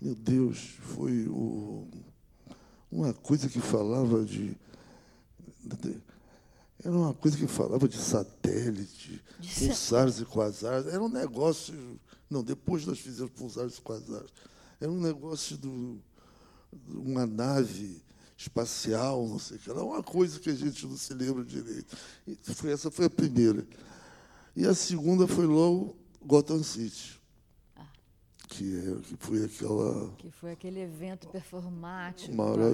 [0.00, 1.86] Meu Deus, foi o,
[2.90, 4.56] uma coisa que falava de.
[5.62, 6.00] de-
[6.82, 9.22] Era uma coisa que falava de satélite,
[9.68, 10.86] pulsares e quasares.
[10.86, 11.74] Era um negócio.
[12.30, 14.30] Não, depois nós fizemos pulsares e quasares.
[14.80, 15.68] Era um negócio de
[16.88, 18.00] uma nave
[18.40, 19.70] espacial, não sei o que.
[19.70, 21.94] Era uma coisa que a gente não se lembra direito.
[22.26, 23.66] E foi, essa foi a primeira.
[24.56, 27.20] E a segunda foi logo Gotham City,
[28.48, 32.34] que, é, que foi aquela Que foi aquele evento performático.
[32.34, 32.66] coisa-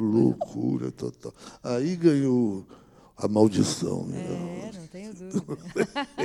[0.00, 1.34] loucura total.
[1.62, 2.66] Aí ganhou
[3.20, 4.06] a maldição.
[4.12, 5.56] É, não tenho dúvida.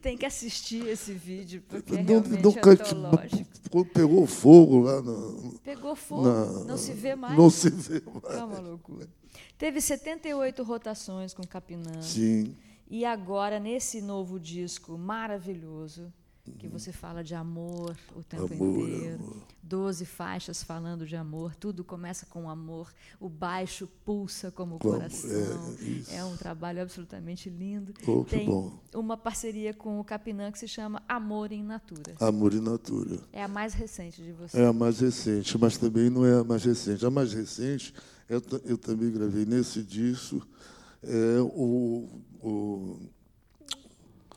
[0.00, 2.76] Tem que assistir esse vídeo, porque é Não- realmente nunca-.
[3.70, 7.36] Quando pegou fogo lá no, Pegou fogo, na- não se vê mais.
[7.36, 8.36] Não se vê mais.
[8.36, 9.08] É uma loucura.
[9.56, 12.02] Teve 78 rotações com Capinã.
[12.02, 12.54] Sim,
[12.90, 16.12] E agora, nesse novo disco maravilhoso,
[16.58, 19.42] que você fala de amor o tempo Amor, inteiro, amor.
[19.62, 24.94] 12 faixas falando de amor, tudo começa com amor, o baixo pulsa como o Como-
[24.94, 25.30] coração.
[26.10, 26.16] é.
[26.16, 27.94] É um trabalho absolutamente lindo.
[28.08, 28.72] Oh, Tem bom.
[28.92, 32.14] uma parceria com o Capinã que se chama Amor em Natura.
[32.18, 33.20] Amor e Natura.
[33.32, 34.58] É a mais recente de você.
[34.58, 37.06] É a mais recente, mas também não é a mais recente.
[37.06, 37.94] A mais recente,
[38.28, 40.44] eu, eu também gravei nesse disco,
[41.04, 42.08] é o,
[42.42, 42.98] o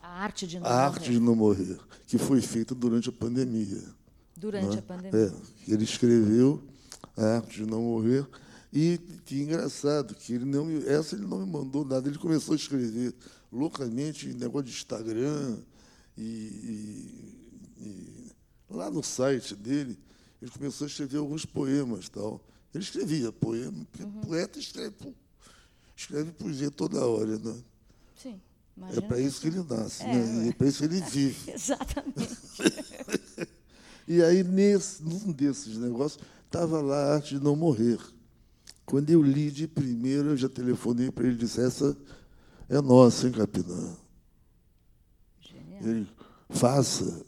[0.06, 0.84] A arte de não A morrer.
[0.86, 3.82] Arte de Não Morrer, que foi feita durante a pandemia.
[4.36, 4.78] Durante né?
[4.78, 5.34] a pandemia.
[5.66, 6.62] É, ele escreveu
[7.16, 8.24] A Arte de Não Morrer.
[8.72, 12.08] E, que engraçado, que ele não me, essa ele não me mandou nada.
[12.08, 13.14] Ele começou a escrever
[13.50, 15.58] loucamente negócio de Instagram
[16.16, 18.32] e, e- e
[18.70, 19.98] lá no site dele,
[20.40, 22.40] ele começou a escrever alguns poemas tal.
[22.72, 24.20] Ele escrevia poema, porque Uhum.
[24.20, 24.94] poeta escreve,
[25.96, 27.56] escreve poesia toda hora, né?
[28.14, 28.40] Sim.
[28.76, 30.48] É imagina para isso que ele nasce, É, né?
[30.48, 31.52] É para isso que ele vive.
[31.52, 32.36] Exatamente.
[34.08, 37.98] E aí, nesse, num desses negócios, estava lá a arte de não morrer.
[38.84, 41.96] Quando eu li de primeira, eu já telefonei para ele e disse, essa
[42.68, 43.96] é nossa, hein, Capinã?
[45.40, 45.82] Genial.
[45.82, 46.08] Ele,
[46.48, 47.20] faça.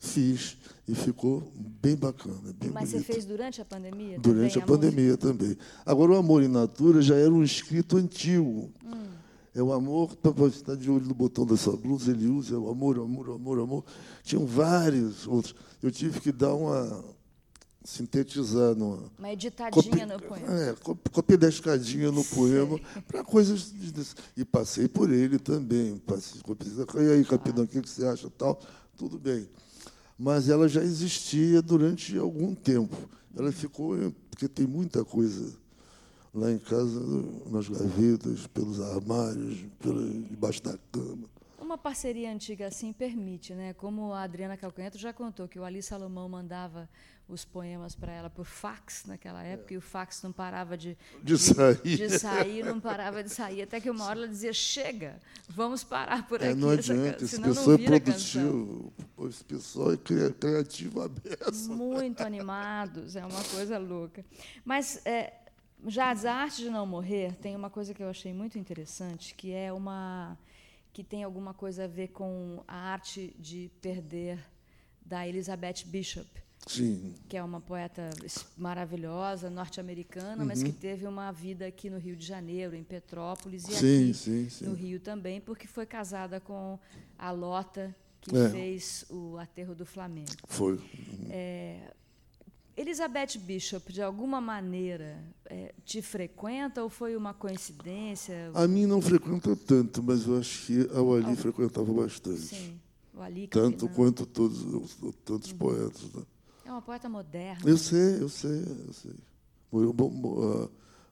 [0.00, 0.56] Fiz.
[0.88, 3.06] E ficou bem bacana, bem Mas você bonito.
[3.12, 4.18] fez durante a pandemia?
[4.18, 5.56] Durante também a pandemia também.
[5.86, 8.70] Agora, o Amor em Natura já era um escrito antigo.
[8.84, 9.06] Hum.
[9.54, 12.68] É o amor, para você estar de olho no botão dessa blusa, ele usa o
[12.68, 13.84] amor, amor, amor, amor.
[14.24, 15.54] Tinham vários outros.
[15.80, 17.04] Eu tive que dar uma.
[17.84, 19.12] sintetizar numa.
[19.16, 20.46] Uma editadinha Copi- no poema.
[20.52, 23.72] É, da escadinha no poema para coisas.
[24.36, 25.98] e passei por ele também.
[25.98, 26.40] Passei,
[26.96, 28.28] e aí, capitão, o que que você acha?
[28.30, 28.60] Tal,
[28.96, 29.48] tudo bem.
[30.18, 32.96] Mas ela já existia durante algum tempo.
[33.36, 33.96] Ela ficou.
[34.30, 35.54] Porque tem muita coisa
[36.34, 37.00] lá em casa,
[37.50, 41.28] nas gavetas, pelos armários, pela, debaixo da cama.
[41.58, 43.72] Uma parceria antiga assim permite, né?
[43.72, 46.88] Como a Adriana Calcanhoto já contou que o Ali Salomão mandava
[47.26, 51.38] os poemas para ela por fax naquela época e o fax não parava de, De
[51.38, 51.78] sair.
[51.82, 55.18] de sair, não parava de sair, até que uma hora ela dizia: chega,
[55.48, 58.92] vamos parar por É, aqui, não adianta, canção, esse pessoal é produtivo,
[59.26, 61.54] esse pessoal é cria- criativo aberto.
[61.70, 64.22] muito animados, é uma coisa louca.
[64.66, 65.32] Mas é,
[65.86, 69.52] já a arte de não morrer tem uma coisa que eu achei muito interessante, que
[69.52, 70.38] é uma
[70.92, 74.38] que tem alguma coisa a ver com a arte de perder
[75.04, 76.26] da Elizabeth Bishop,
[76.68, 78.08] Sim, que é uma poeta
[78.56, 83.72] maravilhosa, norte-americana, mas que teve uma vida aqui no Rio de Janeiro, em Petrópolis e
[83.72, 83.78] Uhum.
[83.78, 84.64] Sim, aqui sim, sim.
[84.66, 86.78] no Rio também, porque foi casada com
[87.18, 88.48] a Lota, que É.
[88.50, 90.30] fez o Aterro do Flamengo.
[90.46, 90.78] foi.
[92.76, 98.50] Elizabeth Bishop, de alguma maneira, é, te frequenta ou foi uma coincidência?
[98.54, 101.36] A mim não frequenta tanto, mas eu acho que a Wali Ah.
[101.36, 102.40] frequentava bastante.
[102.40, 102.80] Sim,
[103.14, 106.02] o Ali Tanto quanto todos os tantos poetas.
[106.12, 106.22] né?
[106.64, 107.62] É uma poeta moderna.
[107.68, 109.12] Eu sei, eu sei, eu sei.
[109.70, 110.68] Morou, mo- mo- ah,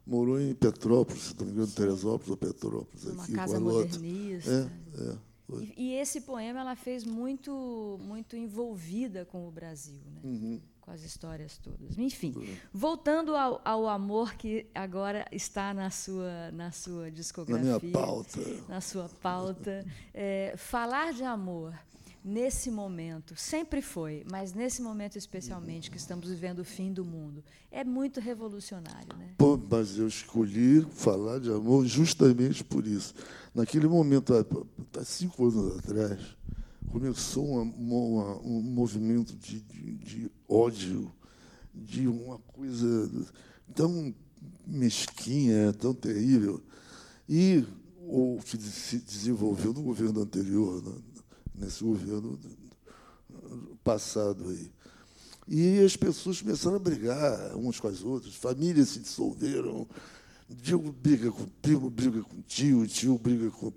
[0.07, 3.05] morou em Petrópolis, se não me engano, Teresópolis ou Petrópolis.
[3.05, 4.51] uma aqui, casa modernista.
[4.99, 5.17] É, é.
[5.61, 10.21] E, e esse poema ela fez muito, muito envolvida com o Brasil, né?
[10.25, 10.61] Uhum.
[10.83, 11.97] Com as histórias todas.
[11.97, 12.35] Enfim,
[12.73, 17.79] voltando ao, ao amor que agora está na sua, na sua Na discografia.
[17.79, 18.41] minha pauta.
[18.69, 19.87] na sua pauta.
[20.13, 21.73] É, falar de amor
[22.25, 27.43] nesse momento, sempre foi, mas nesse momento especialmente, que estamos vivendo o fim do mundo,
[27.71, 29.17] é muito revolucionário.
[29.17, 29.35] Né?
[29.39, 33.15] Pô, mas eu escolhi falar de amor justamente por isso.
[33.55, 36.37] Naquele momento, há cinco anos atrás,
[36.93, 41.11] começou uma- uma- um movimento de, de- de ódio,
[41.75, 43.11] de uma coisa
[43.75, 44.15] tão
[44.67, 46.63] mesquinha, tão terrível.
[47.29, 47.65] E
[48.07, 50.83] o que se desenvolveu no governo anterior,
[51.55, 52.39] nesse governo
[53.83, 54.71] passado aí.
[55.49, 59.89] E as pessoas começaram a brigar umas com as outras, famílias se dissolveram,
[60.49, 63.73] Diego briga com primo, briga com tio, tio briga com.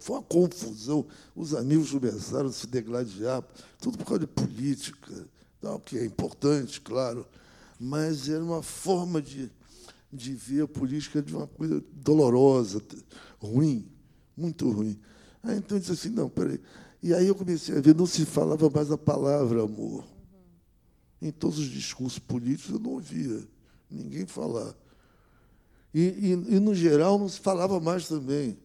[0.00, 1.06] Foi uma confusão.
[1.34, 3.42] Os amigos começaram a se degladiar,
[3.80, 5.26] tudo por causa de política,
[5.60, 7.26] não, que é importante, claro,
[7.80, 9.50] mas era uma forma de,
[10.12, 12.80] de ver a política de uma coisa dolorosa,
[13.40, 13.90] ruim,
[14.36, 14.98] muito ruim.
[15.42, 16.60] Aí então eu disse assim, não, peraí.
[17.02, 20.04] E aí eu comecei a ver, não se falava mais a palavra amor.
[21.20, 23.46] Em todos os discursos políticos eu não ouvia
[23.90, 24.74] ninguém falar.
[25.92, 28.58] E, e, e, no geral, não se falava mais também.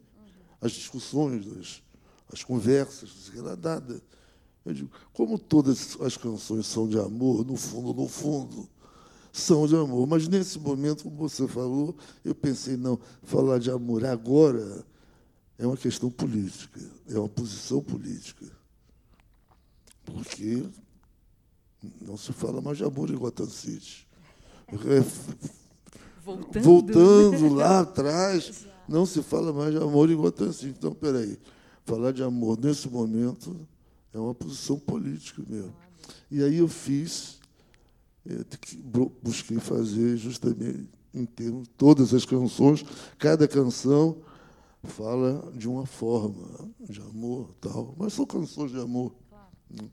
[0.64, 1.84] As discussões, as,
[2.32, 4.02] as conversas, não era nada.
[4.66, 8.70] Eu digo, como todas as canções são de amor, no fundo, no fundo,
[9.32, 10.08] são de amor.
[10.08, 14.86] Mas nesse momento, como você falou, eu pensei, não, falar de amor agora
[15.58, 18.46] é uma questão política, é uma posição política.
[20.06, 20.64] Porque
[22.02, 24.08] não se fala mais de amor em Gotham City.
[26.24, 30.76] Voltando, Voltando lá atrás, não se fala mais de amor em Gotham City.
[30.78, 31.38] Então, peraí,
[31.86, 33.56] falar de amor nesse momento
[34.14, 35.74] é uma posição política mesmo.
[36.30, 37.40] E aí eu fiz,
[38.26, 38.46] eu
[39.22, 42.84] busquei fazer justamente em termos todas as canções,
[43.18, 44.18] cada canção
[44.84, 49.14] fala de uma forma de amor, tal, mas são canções de amor.
[49.30, 49.92] Claro.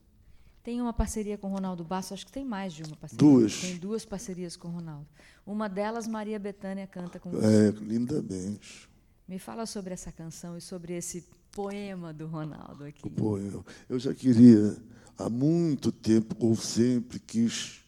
[0.71, 3.19] Tem uma parceria com o Ronaldo Basso, acho que tem mais de uma parceria.
[3.19, 3.61] Duas.
[3.61, 5.05] Tem duas parcerias com o Ronaldo.
[5.45, 7.45] Uma delas, Maria Bethânia canta com você.
[7.45, 8.89] É, lindamente.
[9.27, 13.05] Me fala sobre essa canção e sobre esse poema do Ronaldo aqui.
[13.05, 13.65] O poema.
[13.89, 14.77] Eu já queria,
[15.19, 17.81] há muito tempo, ou sempre quis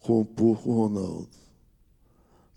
[0.00, 1.28] compor com o Ronaldo.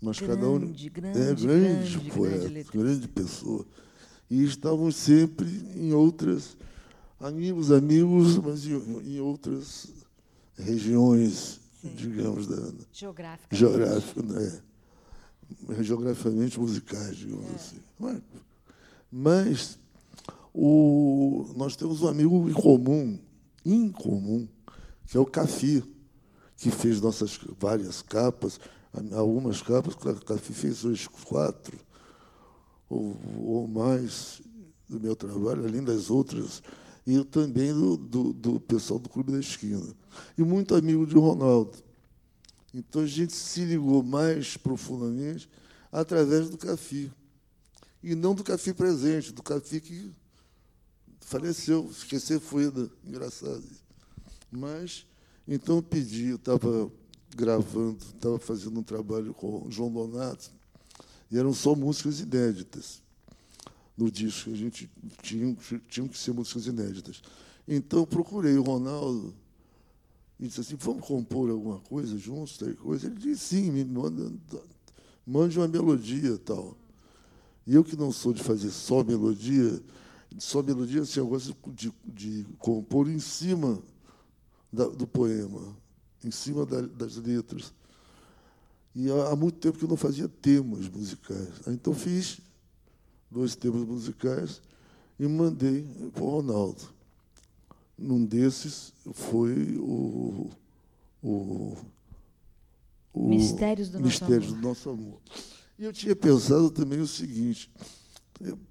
[0.02, 3.64] Mas grande, cada um grande, é grande, grande poeta, grande, grande pessoa.
[4.28, 6.56] E estávamos sempre em outras
[7.20, 9.88] amigos, amigos, mas em, em outras
[10.56, 11.94] regiões, Sim.
[11.94, 14.62] digamos, da geográfica, geográfica, né?
[15.80, 17.54] geograficamente musicais, digamos é.
[17.54, 17.80] assim.
[17.98, 18.22] Mas,
[19.10, 19.78] mas
[20.52, 23.18] o, nós temos um amigo em comum,
[23.64, 24.48] incomum,
[25.06, 25.84] que é o Cafi,
[26.56, 28.60] que fez nossas várias capas,
[29.12, 31.78] algumas capas, o Cafi fez uns quatro
[32.88, 34.42] ou, ou mais
[34.88, 36.62] do meu trabalho, além das outras
[37.10, 39.96] e também do, do, do, pessoal do Clube da Esquina.
[40.38, 41.76] E muito amigo de Ronaldo.
[42.72, 45.50] Então a gente se ligou mais profundamente
[45.90, 47.10] através do Cafi.
[48.00, 50.12] E não do Cafi presente, do Cafi que
[51.20, 52.72] faleceu, esquecer foi
[53.04, 53.64] engraçado.
[54.48, 55.04] Mas,
[55.48, 56.90] então eu pedi, eu estava
[57.34, 60.50] gravando, estava fazendo um trabalho com o João Donato,
[61.28, 63.02] e eram só músicas inéditas
[64.00, 64.50] no disco.
[64.50, 64.90] A gente
[65.22, 65.56] tinha,
[65.88, 67.22] tinha que ser músicas inéditas.
[67.68, 69.34] Então, procurei o Ronaldo
[70.38, 73.06] e disse assim, vamos compor alguma coisa juntos, tal coisa?
[73.06, 74.32] Ele disse, sim, me manda,
[75.26, 76.76] mande uma melodia tal.
[77.66, 79.80] E eu que não sou de fazer só melodia,
[80.38, 83.82] só melodia, assim, eu gosto de, de compor em cima
[84.72, 85.76] da, do poema,
[86.24, 87.74] em cima da, das letras.
[88.94, 91.50] E há, há muito tempo que eu não fazia temas musicais.
[91.68, 92.40] Então fiz
[93.30, 94.60] dois temas musicais
[95.18, 96.82] e mandei para o Ronaldo.
[97.96, 100.50] Num desses foi o,
[101.22, 101.76] o,
[103.12, 105.20] o Mistérios, do, Mistérios nosso do Nosso Amor.
[105.78, 107.70] E eu tinha pensado também o seguinte: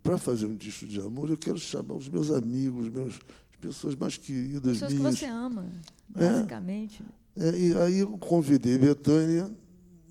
[0.02, 3.16] para fazer um disco de amor, eu quero chamar os meus amigos, meus,
[3.52, 5.16] as pessoas mais queridas pessoas minhas.
[5.16, 5.68] que você ama,
[6.08, 7.04] basicamente.
[7.38, 9.50] É, é, e aí eu convidei Betânia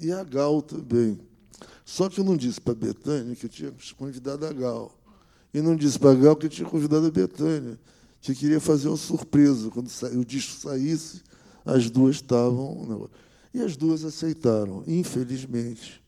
[0.00, 1.18] e a Gal também.
[1.88, 4.94] Só que eu não disse para a Betânia que eu tinha convidado a Gal.
[5.54, 7.80] E não disse para a Gal que eu tinha convidado a Betânia,
[8.20, 9.70] que queria fazer uma surpresa.
[9.70, 11.22] Quando o disco saísse,
[11.64, 13.08] as duas estavam.
[13.54, 14.84] E as duas aceitaram.
[14.86, 16.04] Infelizmente,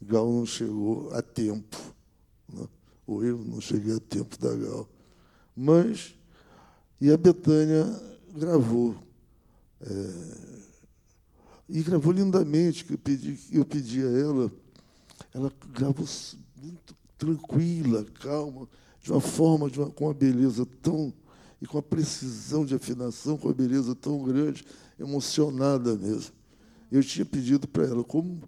[0.00, 1.76] Gal não chegou a tempo.
[2.48, 2.68] Né?
[3.04, 4.88] Ou eu não cheguei a tempo da Gal.
[5.56, 6.14] Mas,
[7.00, 7.84] e a Betânia
[8.36, 8.94] gravou.
[9.80, 10.10] É,
[11.68, 14.63] e gravou lindamente, que eu pedi, eu pedi a ela
[15.32, 16.06] ela gravou
[16.60, 18.68] muito tranquila, calma,
[19.02, 21.12] de uma forma, de uma, com uma beleza tão.
[21.60, 24.64] e com a precisão de afinação, com a beleza tão grande,
[24.98, 26.32] emocionada mesmo.
[26.90, 28.42] Eu tinha pedido para ela, como,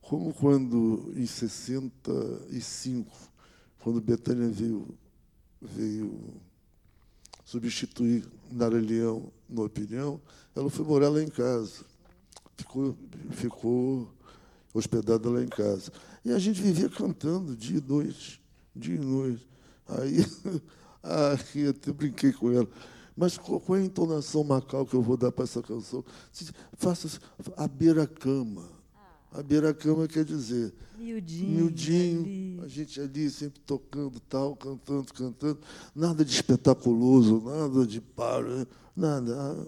[0.00, 3.10] como quando, em 65,
[3.80, 4.88] quando Betânia veio,
[5.60, 6.40] veio
[7.44, 10.20] substituir Nara Leão no Opinião,
[10.54, 11.84] ela foi morar lá em casa.
[12.56, 12.96] Ficou,
[13.32, 14.08] ficou
[14.72, 15.92] hospedada lá em casa.
[16.24, 18.40] E a gente vivia cantando dia e noite,
[18.74, 19.46] dia e noite.
[19.88, 20.24] Aí,
[21.02, 22.68] aí até brinquei com ela.
[23.16, 26.04] Mas qual é a entonação macal que eu vou dar para essa canção?
[26.74, 27.20] Faça
[27.56, 28.66] a beira-cama.
[29.32, 30.72] A beira-cama quer dizer.
[30.98, 31.50] Miudinho.
[31.50, 35.58] Miudinho, a gente ali sempre tocando, tal, cantando, cantando.
[35.94, 39.66] Nada de espetaculoso, nada de para, nada.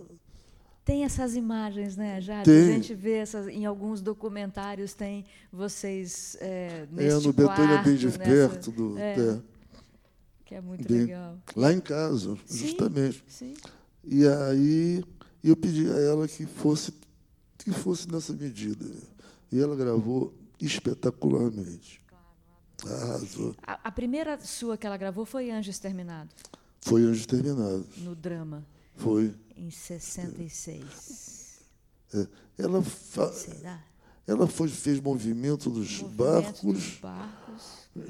[0.85, 2.45] Tem essas imagens, né, Jade?
[2.45, 2.70] Tem.
[2.70, 7.97] A gente vê essas, em alguns documentários, tem vocês é, É, neste no Betânia bem
[7.97, 9.41] de quarto, perto, do, é, é,
[10.45, 11.39] que é muito bem- legal.
[11.57, 13.24] lá em casa, justamente.
[13.26, 13.55] Sim.
[14.05, 15.03] E aí
[15.43, 16.93] eu pedi a ela que fosse,
[17.57, 18.85] que fosse nessa medida.
[19.51, 22.03] E ela gravou espetacularmente.
[22.85, 23.55] Arrasou.
[23.66, 26.28] A, a primeira sua que ela gravou foi Anjo Exterminado,
[26.82, 27.87] Foi Anjos Terminados.
[27.99, 28.66] no drama,
[28.97, 29.35] Foi.
[29.57, 31.61] Em 66.
[32.14, 32.26] É.
[32.59, 33.82] Ela, fa- Será?
[34.26, 37.62] ela foi, fez movimento dos Movimento barcos dos barcos.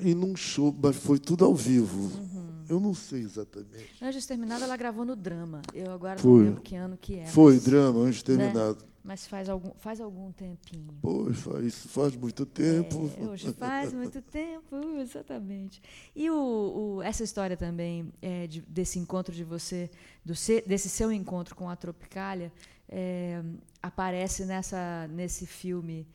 [0.02, 2.10] e num show, mas foi tudo ao vivo.
[2.16, 2.64] Uhum.
[2.68, 4.02] Eu não sei exatamente.
[4.02, 5.60] Anjo Exterminado ela gravou no drama.
[5.72, 6.30] Eu agora Foi.
[6.30, 7.26] não lembro que ano que é.
[7.26, 8.84] Foi drama, Anjos Terminados.
[9.04, 10.94] Mas faz algum, faz algum tempinho.
[11.02, 13.10] Pô, faz, faz muito tempo.
[13.20, 15.82] É, hoje faz muito tempo, exatamente.
[16.16, 19.90] E o, o- essa história também é, de- desse encontro de você,
[20.24, 22.50] do se- desse seu encontro com a Tropicália,
[22.88, 23.42] é,
[23.82, 26.06] aparece nessa, nesse filme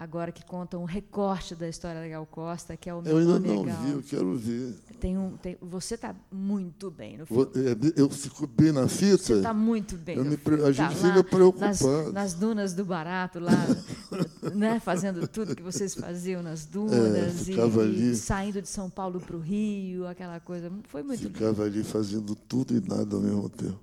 [0.00, 3.18] agora que conta um recorte da história da Gal Costa, que é o meu Eu
[3.18, 3.76] ainda nome é não Gal.
[3.82, 4.74] vi, eu quero ver.
[4.98, 7.46] Tem um, tem- você está muito bem no filme.
[7.56, 9.18] É, Eu fico bem na fita.
[9.18, 10.16] Você está muito bem.
[10.18, 11.70] Me a Tá gente lá fica preocupado.
[11.84, 13.52] Nas, nas dunas do Barato, lá,
[14.54, 18.16] né, fazendo tudo que vocês faziam nas dunas, e, É, ficava e ali.
[18.16, 20.70] saindo de São Paulo para o Rio, aquela coisa.
[20.88, 21.22] Foi muito.
[21.22, 23.78] Ficava ali fazendo tudo e nada ao mesmo tempo.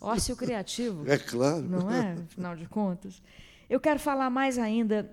[0.00, 1.62] Ócio criativo, É claro.
[1.62, 2.12] não é?
[2.30, 3.20] Afinal de contas.
[3.68, 5.10] Eu quero falar mais ainda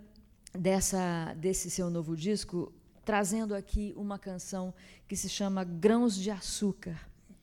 [0.54, 2.72] dessa, desse seu novo disco,
[3.04, 4.74] trazendo aqui uma canção
[5.08, 6.98] que se chama Grãos de Açúcar,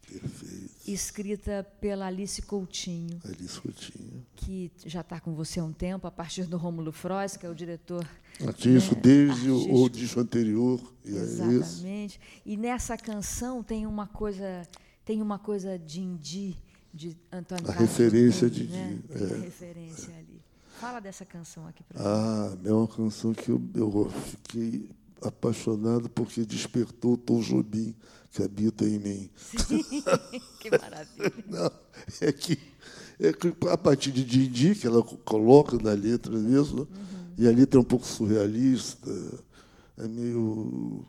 [0.09, 0.71] Perfeito.
[0.87, 3.21] escrita pela Alice Coutinho.
[3.25, 4.27] Alice Coutinho.
[4.35, 7.49] que já está com você há um tempo, a partir do Rômulo Frois, que é
[7.51, 8.05] o diretor.
[8.45, 9.91] Artístico né, desde o- o artístico.
[9.91, 10.81] disco anterior.
[11.05, 11.21] E é.
[11.21, 12.21] Exatamente.
[12.45, 14.67] E nessa canção tem uma coisa,
[15.05, 16.57] tem uma coisa Dindi,
[16.95, 18.99] de Antônio A Carlos referência de né?
[19.11, 19.17] É.
[19.45, 20.32] referência ali.
[20.83, 24.91] Fala dessa canção aqui para Ah, é uma canção que eu, eu fiquei
[25.22, 27.95] apaixonado porque despertou o Tom Jobim
[28.33, 29.30] que habita em mim.
[29.37, 29.80] Sim,
[30.59, 31.33] que maravilha.
[31.47, 31.70] Não,
[32.20, 32.59] é que,
[33.20, 36.89] é que a partir de Didi, que ela co- coloca na letra mesmo, Uhum.
[37.39, 39.09] e a letra é um pouco surrealista,
[39.99, 41.05] é meio,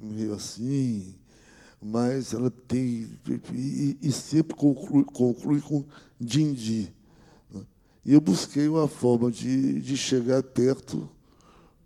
[0.00, 1.12] meio assim,
[1.82, 3.18] mas ela tem.
[3.52, 5.84] E, e sempre conclui, conclui com
[6.20, 6.94] Dindi.
[8.04, 11.08] E eu busquei uma forma de, de chegar perto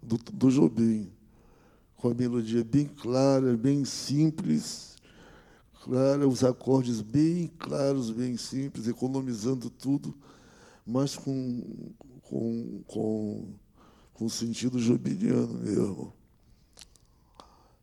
[0.03, 1.13] do, do Jobim,
[1.97, 4.97] com a melodia bem clara, bem simples,
[5.85, 10.17] clara, os acordes bem claros, bem simples, economizando tudo,
[10.87, 11.93] mas com,
[12.23, 13.55] com, com,
[14.15, 16.15] com sentido jobiniano mesmo.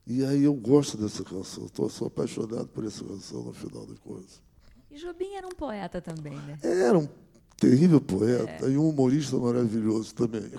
[0.08, 4.00] E aí eu gosto dessa canção, tô, sou apaixonado por essa canção no final das
[4.00, 4.42] contas.
[4.90, 6.60] E Jobim era um poeta também, né?
[6.62, 7.08] Era um
[7.70, 10.50] terrível poeta e um humorista maravilhoso também.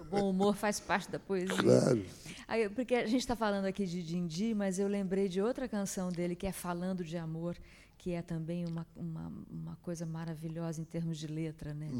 [0.00, 1.56] O bom humor faz parte da poesia.
[1.56, 2.04] claro.
[2.46, 6.10] Aí, porque a gente está falando aqui de Dindi, mas eu lembrei de outra canção
[6.10, 7.56] dele que é Falando de Amor,
[7.98, 11.90] que é também uma, uma, uma coisa maravilhosa em termos de letra, né?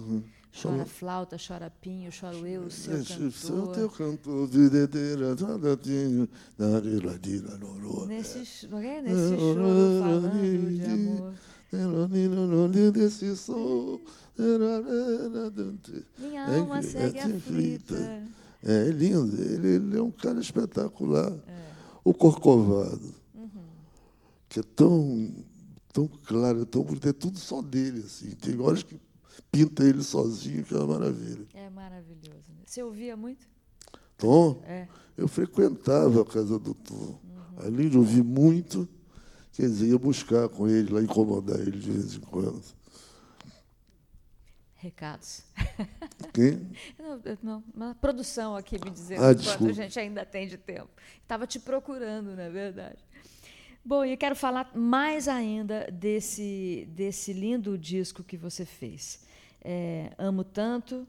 [0.62, 3.74] Chora flauta, chora pinho, choro eu, o seu Seu cantor.
[3.74, 8.06] teu cantor, videdeira, nadatinho, nariladira, lorô.
[8.06, 9.02] Nesse, não é?
[9.02, 11.34] Nesse choro falando de amor.
[12.92, 14.00] Desse som.
[16.18, 18.22] Minha É alma é segue que aflita.
[18.62, 21.32] É lindo, ele, ele é um cara espetacular.
[21.46, 21.68] É.
[22.04, 23.48] O Corcovado, Uhum.
[24.48, 25.30] que é tão,
[25.92, 28.00] tão claro, tão bonito, é tudo só dele.
[28.04, 28.30] Assim.
[28.30, 28.98] Tem horas que
[29.52, 31.46] pinta ele sozinho, que é uma maravilha.
[31.54, 32.48] É maravilhoso.
[32.48, 32.62] né?
[32.66, 33.46] Você ouvia muito?
[34.16, 34.88] Tom, É.
[35.16, 37.18] eu frequentava a casa do Tom.
[37.58, 38.88] Além de ouvir muito,
[39.58, 42.62] quer dizer, ia buscar com ele, lá incomodar ele de vez em quando.
[44.76, 45.42] Recados.
[46.32, 46.70] Quem?
[46.96, 50.88] Não, não, uma produção aqui me dizendo Ah, quanto a gente ainda tem de tempo.
[51.20, 52.98] Estava te procurando, não é verdade?
[53.84, 59.24] Bom, e eu quero falar mais ainda desse, desse lindo disco que você fez.
[59.60, 61.06] É, Amo Tanto,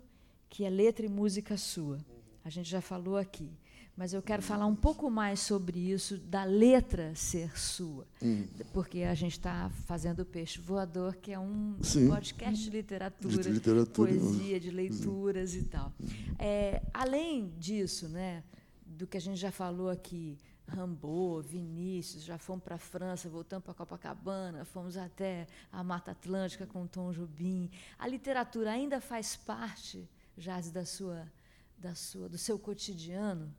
[0.50, 2.00] que é letra e música sua.
[2.44, 3.52] A gente já falou aqui.
[4.00, 8.08] Mas eu quero falar um pouco mais sobre isso, da letra ser sua.
[8.24, 8.48] Hum.
[8.72, 12.08] Porque a gente está fazendo o Peixe Voador, que é um Sim.
[12.08, 14.10] podcast de literatura, De literatura.
[14.10, 15.92] poesia, de leituras e tal.
[16.40, 18.42] É, além disso, né,
[18.86, 23.66] do que a gente já falou aqui, Rambo, Vinícius, já fomos para a França, voltamos
[23.66, 27.70] para Copacabana, fomos até a Mata Atlântica com Tom Jobim.
[27.98, 31.30] A literatura ainda faz parte, Jazz, da sua,
[31.78, 33.54] da sua, do seu cotidiano?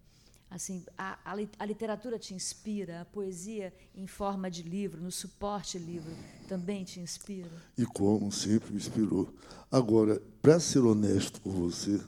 [0.51, 5.79] Assim, a, a, a, literatura te inspira, a poesia em forma de livro, no suporte
[5.79, 6.11] livro,
[6.49, 7.49] também te inspira?
[7.79, 9.33] E como sempre me inspirou.
[9.71, 12.01] Agora, para ser honesto com você,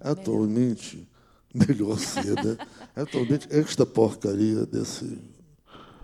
[0.00, 1.08] atualmente,
[1.54, 2.58] melhor ser, né?
[2.96, 5.04] atualmente, esta porcaria desse,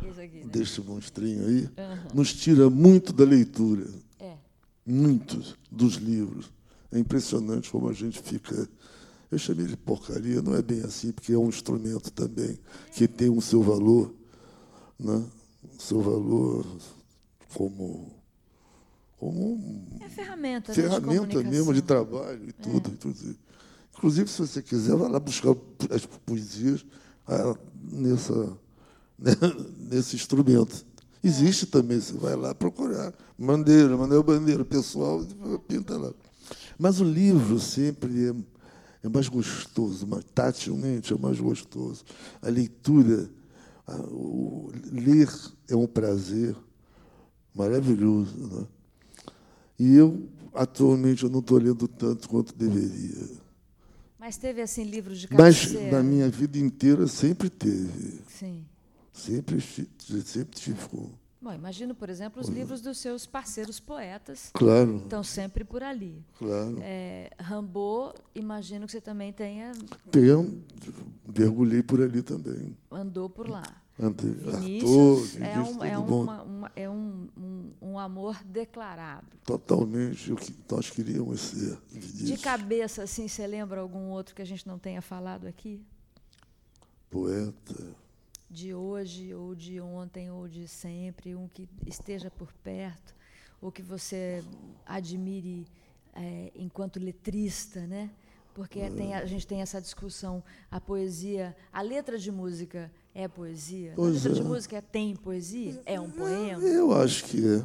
[0.01, 0.47] aqui, né?
[0.47, 2.09] deste monstrinho aí uhum.
[2.15, 3.91] nos tira muito da leitura.
[4.21, 4.37] É.
[4.87, 6.49] Muitos dos livros.
[6.93, 8.69] É impressionante como a gente fica
[9.33, 12.59] eu chamei de porcaria, não é bem assim, porque é um instrumento também
[12.95, 14.15] que tem o um seu valor,
[15.01, 15.25] né?
[15.65, 16.67] o seu valor
[17.55, 18.13] como.
[19.19, 22.97] como é ferramenta, ferramenta né, de mesmo de trabalho e tudo, é.
[22.97, 23.37] tudo.
[23.97, 25.57] Inclusive, se você quiser, vai lá buscar
[25.91, 26.85] as poesias
[27.27, 27.57] ah,
[27.91, 28.35] nessa,
[29.19, 29.33] né,
[29.79, 30.85] nesse instrumento.
[31.25, 33.15] Existe também, você vai lá procurar.
[33.39, 35.25] Bandeira, Manuel Bandeira, pessoal,
[35.67, 36.13] pinta lá.
[36.79, 38.35] Mas o livro sempre é
[39.03, 42.05] é mais gostoso, tatilmente é mais gostoso.
[42.41, 43.29] A leitura,
[43.87, 45.29] a, o, ler
[45.69, 46.57] é um prazer
[47.55, 48.37] maravilhoso.
[48.37, 48.67] Né?
[49.79, 53.29] E eu, atualmente, eu não estou lendo tanto quanto deveria.
[54.19, 55.81] Mas teve assim livros de cabeceira?
[55.81, 58.21] Mas na minha vida inteira sempre teve.
[58.29, 58.65] Sim.
[59.13, 60.79] Sempre, sempre tive
[61.43, 64.51] Bom, imagino, por exemplo, os livros dos seus parceiros poetas.
[64.55, 64.99] Claro.
[64.99, 66.25] Estão sempre por ali.
[66.39, 66.79] Claro.
[66.81, 69.73] É, Rambo, imagino que você também tenha.
[70.09, 70.63] Tenho,
[71.37, 72.77] mergulhei por ali também.
[72.89, 73.65] Andou por lá.
[73.99, 74.31] Andei.
[74.31, 79.27] Vinícius, Arthur, é, um, é, uma, uma, é um, um, um, amor declarado.
[79.45, 81.77] Totalmente o que nós queríamos ser.
[81.91, 82.29] Vinícius.
[82.29, 85.85] De cabeça, assim, você lembra algum outro que a gente não tenha falado aqui?
[87.11, 88.02] Poeta
[88.53, 93.15] de hoje, ou de ontem, ou de sempre, um que esteja por perto,
[93.61, 94.45] ou que você
[94.85, 95.67] admire
[96.15, 98.11] é, enquanto letrista, né?
[98.55, 98.91] Porque é.
[98.91, 103.95] tem, a gente tem essa discussão, a poesia, a letra de música é poesia?
[103.97, 104.35] Pois a letra é.
[104.35, 105.83] de música tem poesia?
[105.87, 106.63] É um poema?
[106.63, 107.65] Eu acho que é.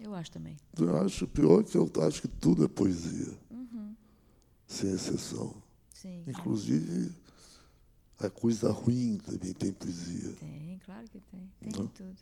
[0.00, 0.56] Eu acho também.
[0.78, 3.34] Eu acho pior que eu acho que tudo é poesia.
[3.50, 3.94] Uhum.
[4.66, 5.54] Sem exceção.
[5.92, 6.22] Sim.
[6.26, 7.12] Inclusive
[8.18, 10.32] a coisa ruim também tem poesia.
[10.40, 11.50] Tem, claro que tem.
[11.60, 11.86] Tem Não?
[11.88, 12.16] tudo.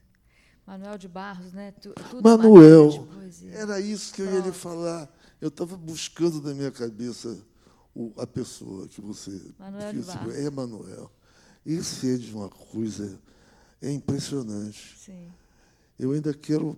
[0.67, 1.73] Manuel de Barros, né?
[1.73, 3.07] Tu, tudo Manuel,
[3.53, 5.13] era isso que eu ia lhe falar.
[5.41, 7.39] Eu estava buscando na minha cabeça
[7.95, 9.53] o, a pessoa que você.
[9.59, 10.35] Manuel de Barros.
[10.35, 11.13] É Manuel.
[11.67, 13.21] Esse é de uma coisa.
[13.81, 14.97] É impressionante.
[14.99, 15.29] Sim.
[15.99, 16.77] Eu ainda quero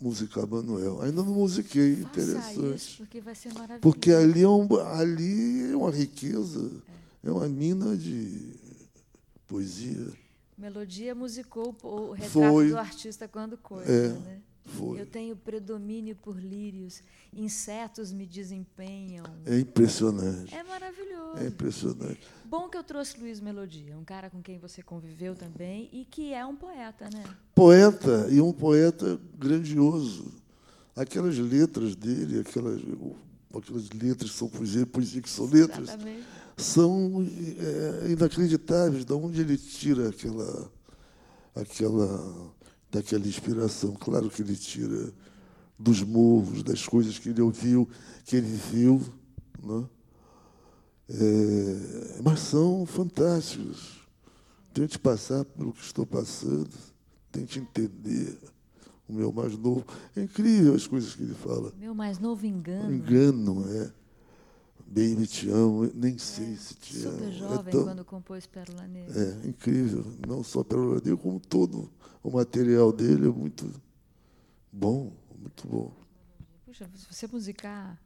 [0.00, 1.00] musicar Manuel.
[1.02, 2.76] Ainda não musiquei, Faça interessante.
[2.76, 3.80] Isso, porque vai ser maravilhoso.
[3.80, 6.70] Porque ali é, um, ali é uma riqueza.
[6.88, 8.54] É é uma mina de
[9.46, 10.12] poesia.
[10.56, 12.68] Melodia musicou o retrato Foi.
[12.68, 14.40] do artista quando coisa, é, né?
[14.64, 15.00] Foi.
[15.00, 17.02] Eu tenho predomínio por lírios,
[17.32, 19.24] insetos me desempenham.
[19.44, 20.54] É impressionante.
[20.54, 21.38] É maravilhoso.
[21.38, 22.20] É impressionante.
[22.44, 26.32] Bom que eu trouxe Luiz Melodia, um cara com quem você conviveu também e que
[26.32, 27.24] é um poeta, né?
[27.54, 30.32] Poeta e um poeta grandioso.
[30.94, 32.80] Aquelas letras dele, aquelas,
[33.52, 35.88] aquelas letras que são poesia, poesia que são letras.
[35.88, 39.04] Exatamente são é, inacreditáveis.
[39.04, 40.70] De onde ele tira aquela,
[41.54, 42.52] aquela,
[42.90, 43.94] daquela inspiração?
[43.94, 45.12] Claro que ele tira
[45.78, 47.88] dos morros, das coisas que ele ouviu,
[48.24, 49.02] que ele viu,
[49.62, 49.84] né?
[51.08, 54.00] É, mas são fantásticos.
[54.72, 56.70] Tente passar pelo que estou passando,
[57.30, 58.38] tente entender.
[59.08, 59.84] O meu mais novo.
[60.16, 61.72] É incrível as coisas que ele fala.
[61.78, 62.94] Meu mais novo engano.
[62.94, 63.92] Engano, é.
[64.94, 67.18] Baby, te amo, nem sei é, se te super amo.
[67.18, 69.18] Super jovem é tão, quando compôs Pérola Negra.
[69.18, 70.04] É, incrível.
[70.28, 71.90] Não só Pérola Negra, como todo
[72.22, 73.72] o material dele é muito
[74.70, 75.92] bom, muito bom.
[76.66, 77.98] Puxa, se você musicar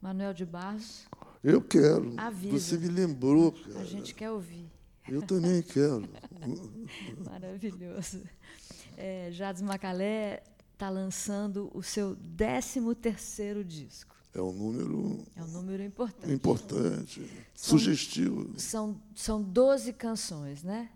[0.00, 1.06] Manuel de Barros...
[1.44, 2.12] Eu quero.
[2.16, 2.58] Avisa.
[2.58, 3.78] Você me lembrou, cara.
[3.78, 4.68] A gente quer ouvir.
[5.08, 6.08] Eu também quero.
[7.24, 8.20] Maravilhoso.
[8.96, 14.11] É, Jades Macalé está lançando o seu 13º disco.
[14.34, 15.18] É um número.
[15.36, 16.32] É um número importante.
[16.32, 18.48] Importante, são, sugestivo.
[18.56, 20.88] São, são 12 canções, né?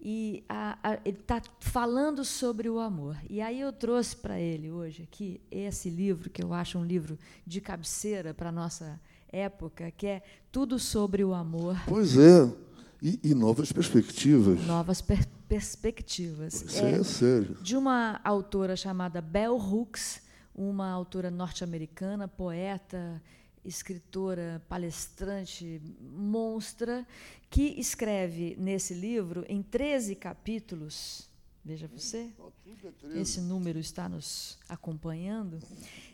[0.00, 3.16] E a, a, ele está falando sobre o amor.
[3.30, 7.16] E aí eu trouxe para ele hoje aqui esse livro, que eu acho um livro
[7.46, 11.76] de cabeceira para a nossa época, que é Tudo sobre o Amor.
[11.86, 12.52] Pois é.
[13.00, 14.64] E, e novas perspectivas.
[14.64, 16.62] Novas per perspectivas.
[16.62, 17.56] Isso é, é sério.
[17.60, 20.21] De uma autora chamada Bell Hooks
[20.54, 23.22] uma autora norte-americana, poeta,
[23.64, 27.06] escritora, palestrante, monstra,
[27.48, 31.30] que escreve nesse livro, em 13 capítulos,
[31.64, 32.28] Veja você.
[32.84, 33.18] É 13.
[33.20, 35.60] Esse número está nos acompanhando.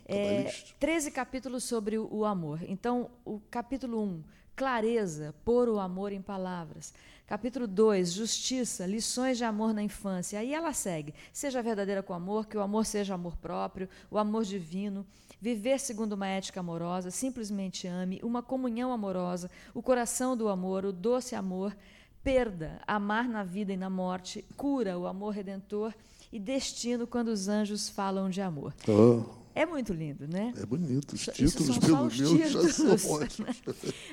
[0.05, 0.79] É, Cabalístico.
[0.79, 2.59] 13 capítulos sobre o, o amor.
[2.67, 4.23] Então, o capítulo 1,
[4.55, 6.93] clareza, pôr o amor em palavras.
[7.29, 10.39] Capítulo 2, justiça, lições de amor na infância.
[10.39, 14.43] Aí ela segue: seja verdadeira com amor, que o amor seja amor próprio, o amor
[14.43, 15.05] divino,
[15.39, 20.91] viver segundo uma ética amorosa, simplesmente ame, uma comunhão amorosa, o coração do amor, o
[20.91, 21.77] doce amor,
[22.23, 25.93] perda, amar na vida e na morte, cura, o amor redentor
[26.33, 28.73] e destino quando os anjos falam de amor.
[28.87, 30.53] Ó, É muito lindo, né?
[30.55, 31.15] é bonito.
[31.15, 33.61] Os títulos, pelo os meu, já são ótimos.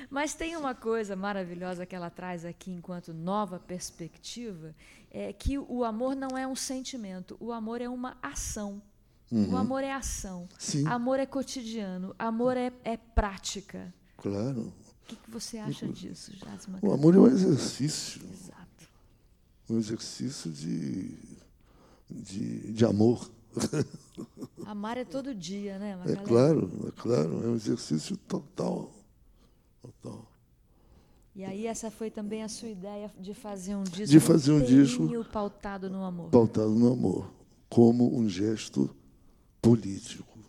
[0.09, 4.75] Mas tem uma coisa maravilhosa que ela traz aqui enquanto nova perspectiva,
[5.09, 8.81] é que o amor não é um sentimento, o amor é uma ação.
[9.31, 10.49] O amor é ação.
[10.59, 10.85] Sim.
[10.85, 12.13] Amor é cotidiano.
[12.19, 13.93] Amor é, é prática.
[14.17, 14.63] Claro.
[14.63, 16.79] O que, que você acha disso, Jasma?
[16.81, 18.21] O amor é um exercício.
[18.33, 18.89] Exato.
[19.69, 21.17] Um exercício de,
[22.09, 23.31] de, de amor.
[24.65, 26.27] Amar é todo dia, né, É Magalhães?
[26.27, 27.43] claro, é claro.
[27.45, 28.91] É um exercício total.
[29.81, 30.25] Total.
[31.35, 34.61] E aí essa foi também a sua ideia de fazer um disco De fazer um
[34.61, 36.29] disco pautado no amor.
[36.31, 37.31] Pautado no amor.
[37.69, 38.89] Como um gesto
[39.61, 40.39] político.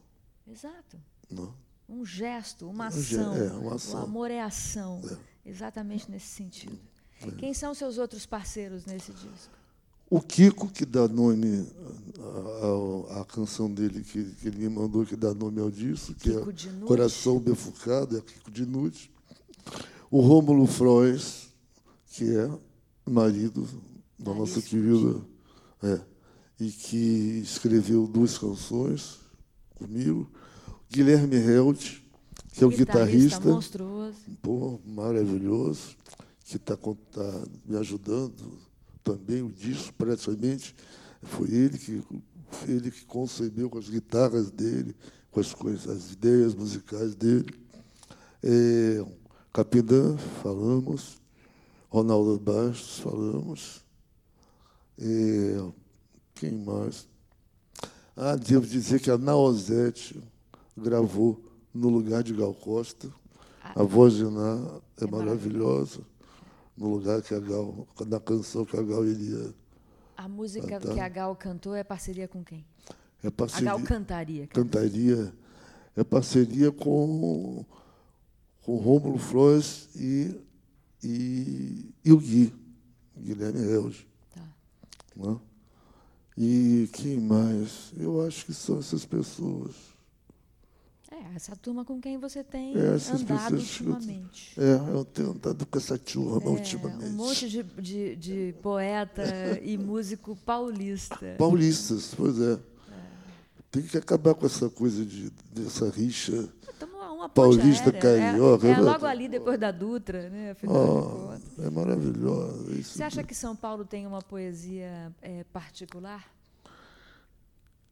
[0.46, 0.98] Exato.
[1.30, 1.52] Não?
[1.88, 3.34] Um gesto, uma Um ação.
[3.36, 4.00] é, uma ação.
[4.00, 5.02] O amor é ação.
[5.44, 6.78] Exatamente nesse sentido.
[7.20, 7.30] É.
[7.32, 9.57] Quem são seus outros parceiros nesse disco?
[10.10, 11.66] O Kiko, que dá nome
[13.20, 16.50] à- canção dele, que, que ele me mandou, que dá nome ao disco, que Kiko
[16.50, 16.86] é Dinucci.
[16.86, 19.10] Coração Befurcado, é Kiko Dinucci.
[20.10, 21.48] O Rômulo Frois,
[22.06, 22.50] que é
[23.08, 23.68] marido
[24.18, 25.20] da nossa querida,
[25.82, 26.00] é,
[26.58, 29.18] e que escreveu duas canções
[29.74, 30.28] comigo.
[30.90, 32.02] Guilherme Held,
[32.54, 34.16] que é o guitarrista monstruoso.
[34.42, 35.94] pô, maravilhoso,
[36.44, 36.76] que está
[37.66, 38.58] me ajudando
[39.08, 40.74] também, o disco praticamente
[41.22, 42.02] foi ele que,
[42.66, 44.94] ele que concebeu com as guitarras dele,
[45.30, 47.54] com as coisas, as ideias musicais dele.
[48.42, 49.04] É,
[49.52, 51.18] Capidã, falamos,
[51.88, 53.84] Ronaldo Bastos, falamos.
[54.98, 55.72] É,
[56.34, 57.08] quem mais?
[58.14, 60.20] Ah, devo dizer que a Naozete
[60.76, 61.42] gravou
[61.72, 63.10] no lugar de Gal Costa.
[63.62, 66.00] A voz de Ná é, É maravilhosa.
[66.78, 69.52] No lugar que a Gal, na canção que a Gal iria.
[70.16, 70.94] A música tá.
[70.94, 72.64] que a Gal cantou é parceria com quem?
[73.22, 74.46] É A parceria, Gal cantaria.
[74.46, 75.34] cantaria,
[75.96, 77.64] é parceria com,
[78.62, 80.40] com Rômulo Flores e,
[81.02, 82.54] e, e o Gui,
[83.16, 84.06] Guilherme Reus.
[84.32, 84.44] Tá.
[85.16, 85.36] Né?
[86.36, 87.92] E quem mais?
[87.96, 89.74] Eu acho que são essas pessoas.
[91.18, 94.52] É, essa turma com quem você tem É, andado ultimamente.
[94.58, 97.04] É, eu tenho andado com essa turma É, ultimamente.
[97.06, 99.22] um monte de, de, de poeta
[99.62, 101.34] e músico paulista.
[101.38, 102.58] Paulistas, pois é.
[103.70, 106.48] Tem que acabar com essa coisa de, dessa rixa.
[107.18, 108.80] Ponte Paulista, carioca, É, é né?
[108.80, 110.52] logo ali depois da Dutra, né?
[110.52, 111.42] Ah, contas.
[111.66, 112.82] é maravilhosa.
[112.82, 116.24] Você acha que São Paulo tem uma poesia é, particular?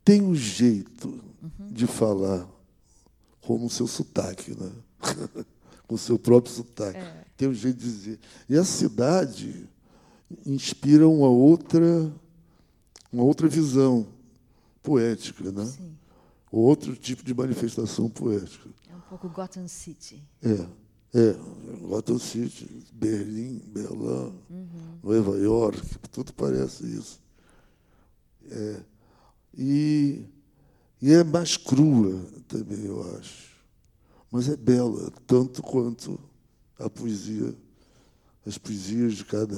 [0.05, 1.21] Tem um jeito
[1.59, 2.47] de falar
[3.47, 4.73] como o seu sotaque, né?
[5.87, 6.99] com o seu próprio sotaque.
[6.99, 7.25] É.
[7.37, 8.19] Tem um jeito de dizer.
[8.49, 9.69] E a cidade
[10.45, 12.13] inspira uma outra,
[13.13, 14.07] uma outra visão
[14.83, 15.65] poética, né?
[15.65, 15.97] Sim.
[16.51, 18.69] Outro tipo de manifestação poética.
[18.91, 20.23] É um pouco Gotham City.
[20.43, 20.67] É,
[21.19, 21.37] é.
[21.83, 24.33] Gotham City, Berlim, Berlim,
[25.03, 25.81] Nova York,
[26.11, 27.21] tudo parece isso.
[28.51, 28.81] É,
[29.57, 30.25] e,
[31.01, 33.55] e é mais crua também, eu acho.
[34.31, 36.19] Mas é bela, tanto quanto
[36.79, 37.55] a poesia,
[38.47, 39.57] as poesias de cada,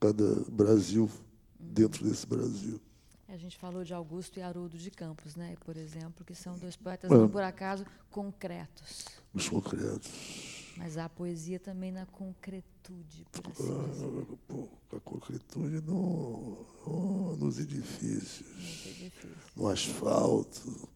[0.00, 1.10] cada Brasil,
[1.58, 2.80] dentro desse Brasil.
[3.28, 5.56] A gente falou de Augusto e Haroldo de Campos, né?
[5.64, 7.14] Por exemplo, que são dois poetas, É.
[7.14, 9.06] não por acaso, concretos.
[9.32, 10.63] Os concretos.
[10.76, 14.96] Mas há poesia também na concretude, por assim Ah, dizer.
[14.96, 19.30] a concretude no, no- nos edifícios, difícil.
[19.56, 20.88] no asfalto.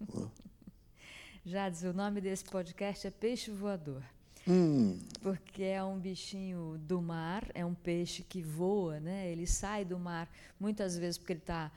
[1.44, 4.02] Jades, o nome desse podcast é Peixe Voador.
[4.46, 9.30] Hum, Porque é um bichinho do mar, é um peixe que voa, né?
[9.30, 11.70] Ele sai do mar muitas vezes porque ele está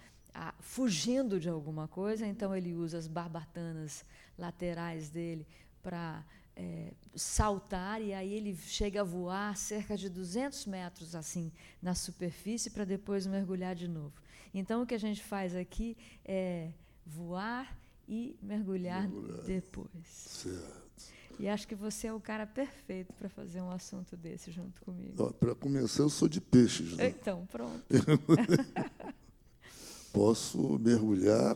[0.61, 4.05] fugindo de alguma coisa, então ele usa as barbatanas
[4.37, 5.45] laterais dele
[5.83, 6.23] para
[7.15, 11.51] saltar e aí ele chega a voar cerca de 200 metros assim
[11.81, 14.13] na superfície para depois mergulhar de novo.
[14.53, 16.71] Então o que a gente faz aqui é
[17.05, 19.07] voar e mergulhar,
[19.45, 19.89] depois.
[20.05, 20.81] certo.
[21.39, 25.33] E acho que você é o cara perfeito para fazer um assunto desse junto comigo.
[25.33, 26.95] Para começar, eu sou de peixes.
[26.95, 27.07] Né?
[27.07, 27.83] Então, pronto.
[30.13, 31.55] posso mergulhar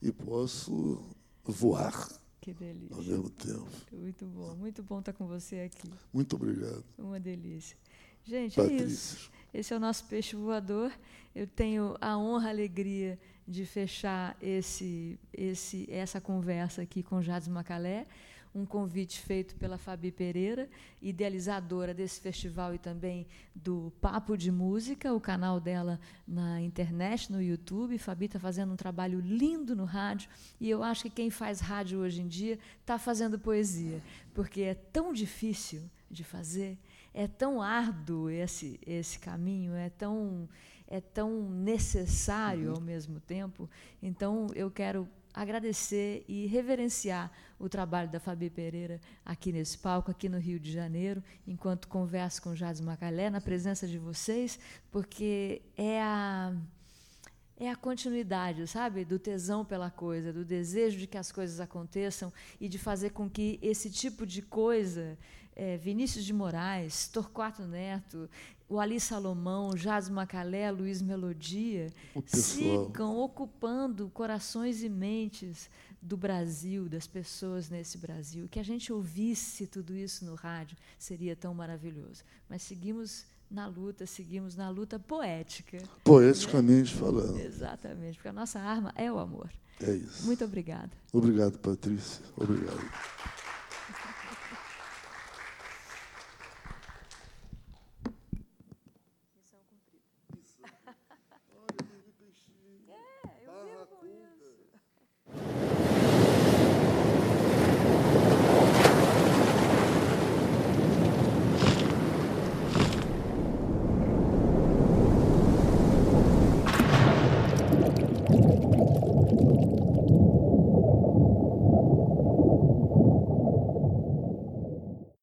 [0.00, 1.04] e posso
[1.44, 2.08] voar.
[2.40, 2.96] Que delícia.
[2.96, 3.68] Ao mesmo tempo.
[3.92, 5.90] Muito bom, muito bom estar com você aqui.
[6.12, 6.84] Muito obrigado.
[6.98, 7.76] Uma delícia.
[8.24, 8.84] Gente, Patrícia.
[8.84, 9.30] é isso.
[9.52, 10.92] Esse é o nosso peixe voador.
[11.34, 17.48] Eu tenho a honra, a alegria de fechar esse, esse, essa conversa aqui com Jades
[17.48, 18.06] Macalé
[18.54, 20.68] um convite feito pela Fabi Pereira,
[21.00, 27.40] idealizadora desse festival e também do Papo de Música, o canal dela na internet, no
[27.40, 27.96] YouTube.
[27.98, 30.28] Fabi está fazendo um trabalho lindo no rádio
[30.60, 34.02] e eu acho que quem faz rádio hoje em dia está fazendo poesia,
[34.34, 36.76] porque é tão difícil de fazer,
[37.14, 40.48] é tão árduo esse, esse caminho, é tão,
[40.88, 43.70] é tão necessário ao mesmo tempo.
[44.02, 50.28] Então, eu quero agradecer e reverenciar o trabalho da Fabi Pereira aqui nesse palco, aqui
[50.28, 54.58] no Rio de Janeiro, enquanto converso com Jades Macalé, na presença de vocês,
[54.90, 56.54] porque é a
[57.60, 62.32] é a continuidade, sabe, do tesão pela coisa, do desejo de que as coisas aconteçam
[62.58, 65.18] e de fazer com que esse tipo de coisa,
[65.60, 68.30] é, Vinícius de Moraes, Torquato Neto,
[68.66, 71.92] o Ali Salomão, Jazz Macalé, Luiz Melodia,
[72.24, 75.68] sigam ocupando corações e mentes
[76.00, 78.48] do Brasil, das pessoas nesse Brasil.
[78.50, 82.22] Que a gente ouvisse tudo isso no rádio seria tão maravilhoso.
[82.48, 85.76] Mas seguimos na luta, seguimos na luta poética.
[86.02, 87.00] Poeticamente né?
[87.00, 87.38] falando.
[87.38, 89.50] Exatamente, porque a nossa arma é o amor.
[89.78, 90.24] É isso.
[90.24, 90.90] Muito obrigada.
[91.12, 92.24] Obrigado, Patrícia.
[92.34, 92.80] Obrigado.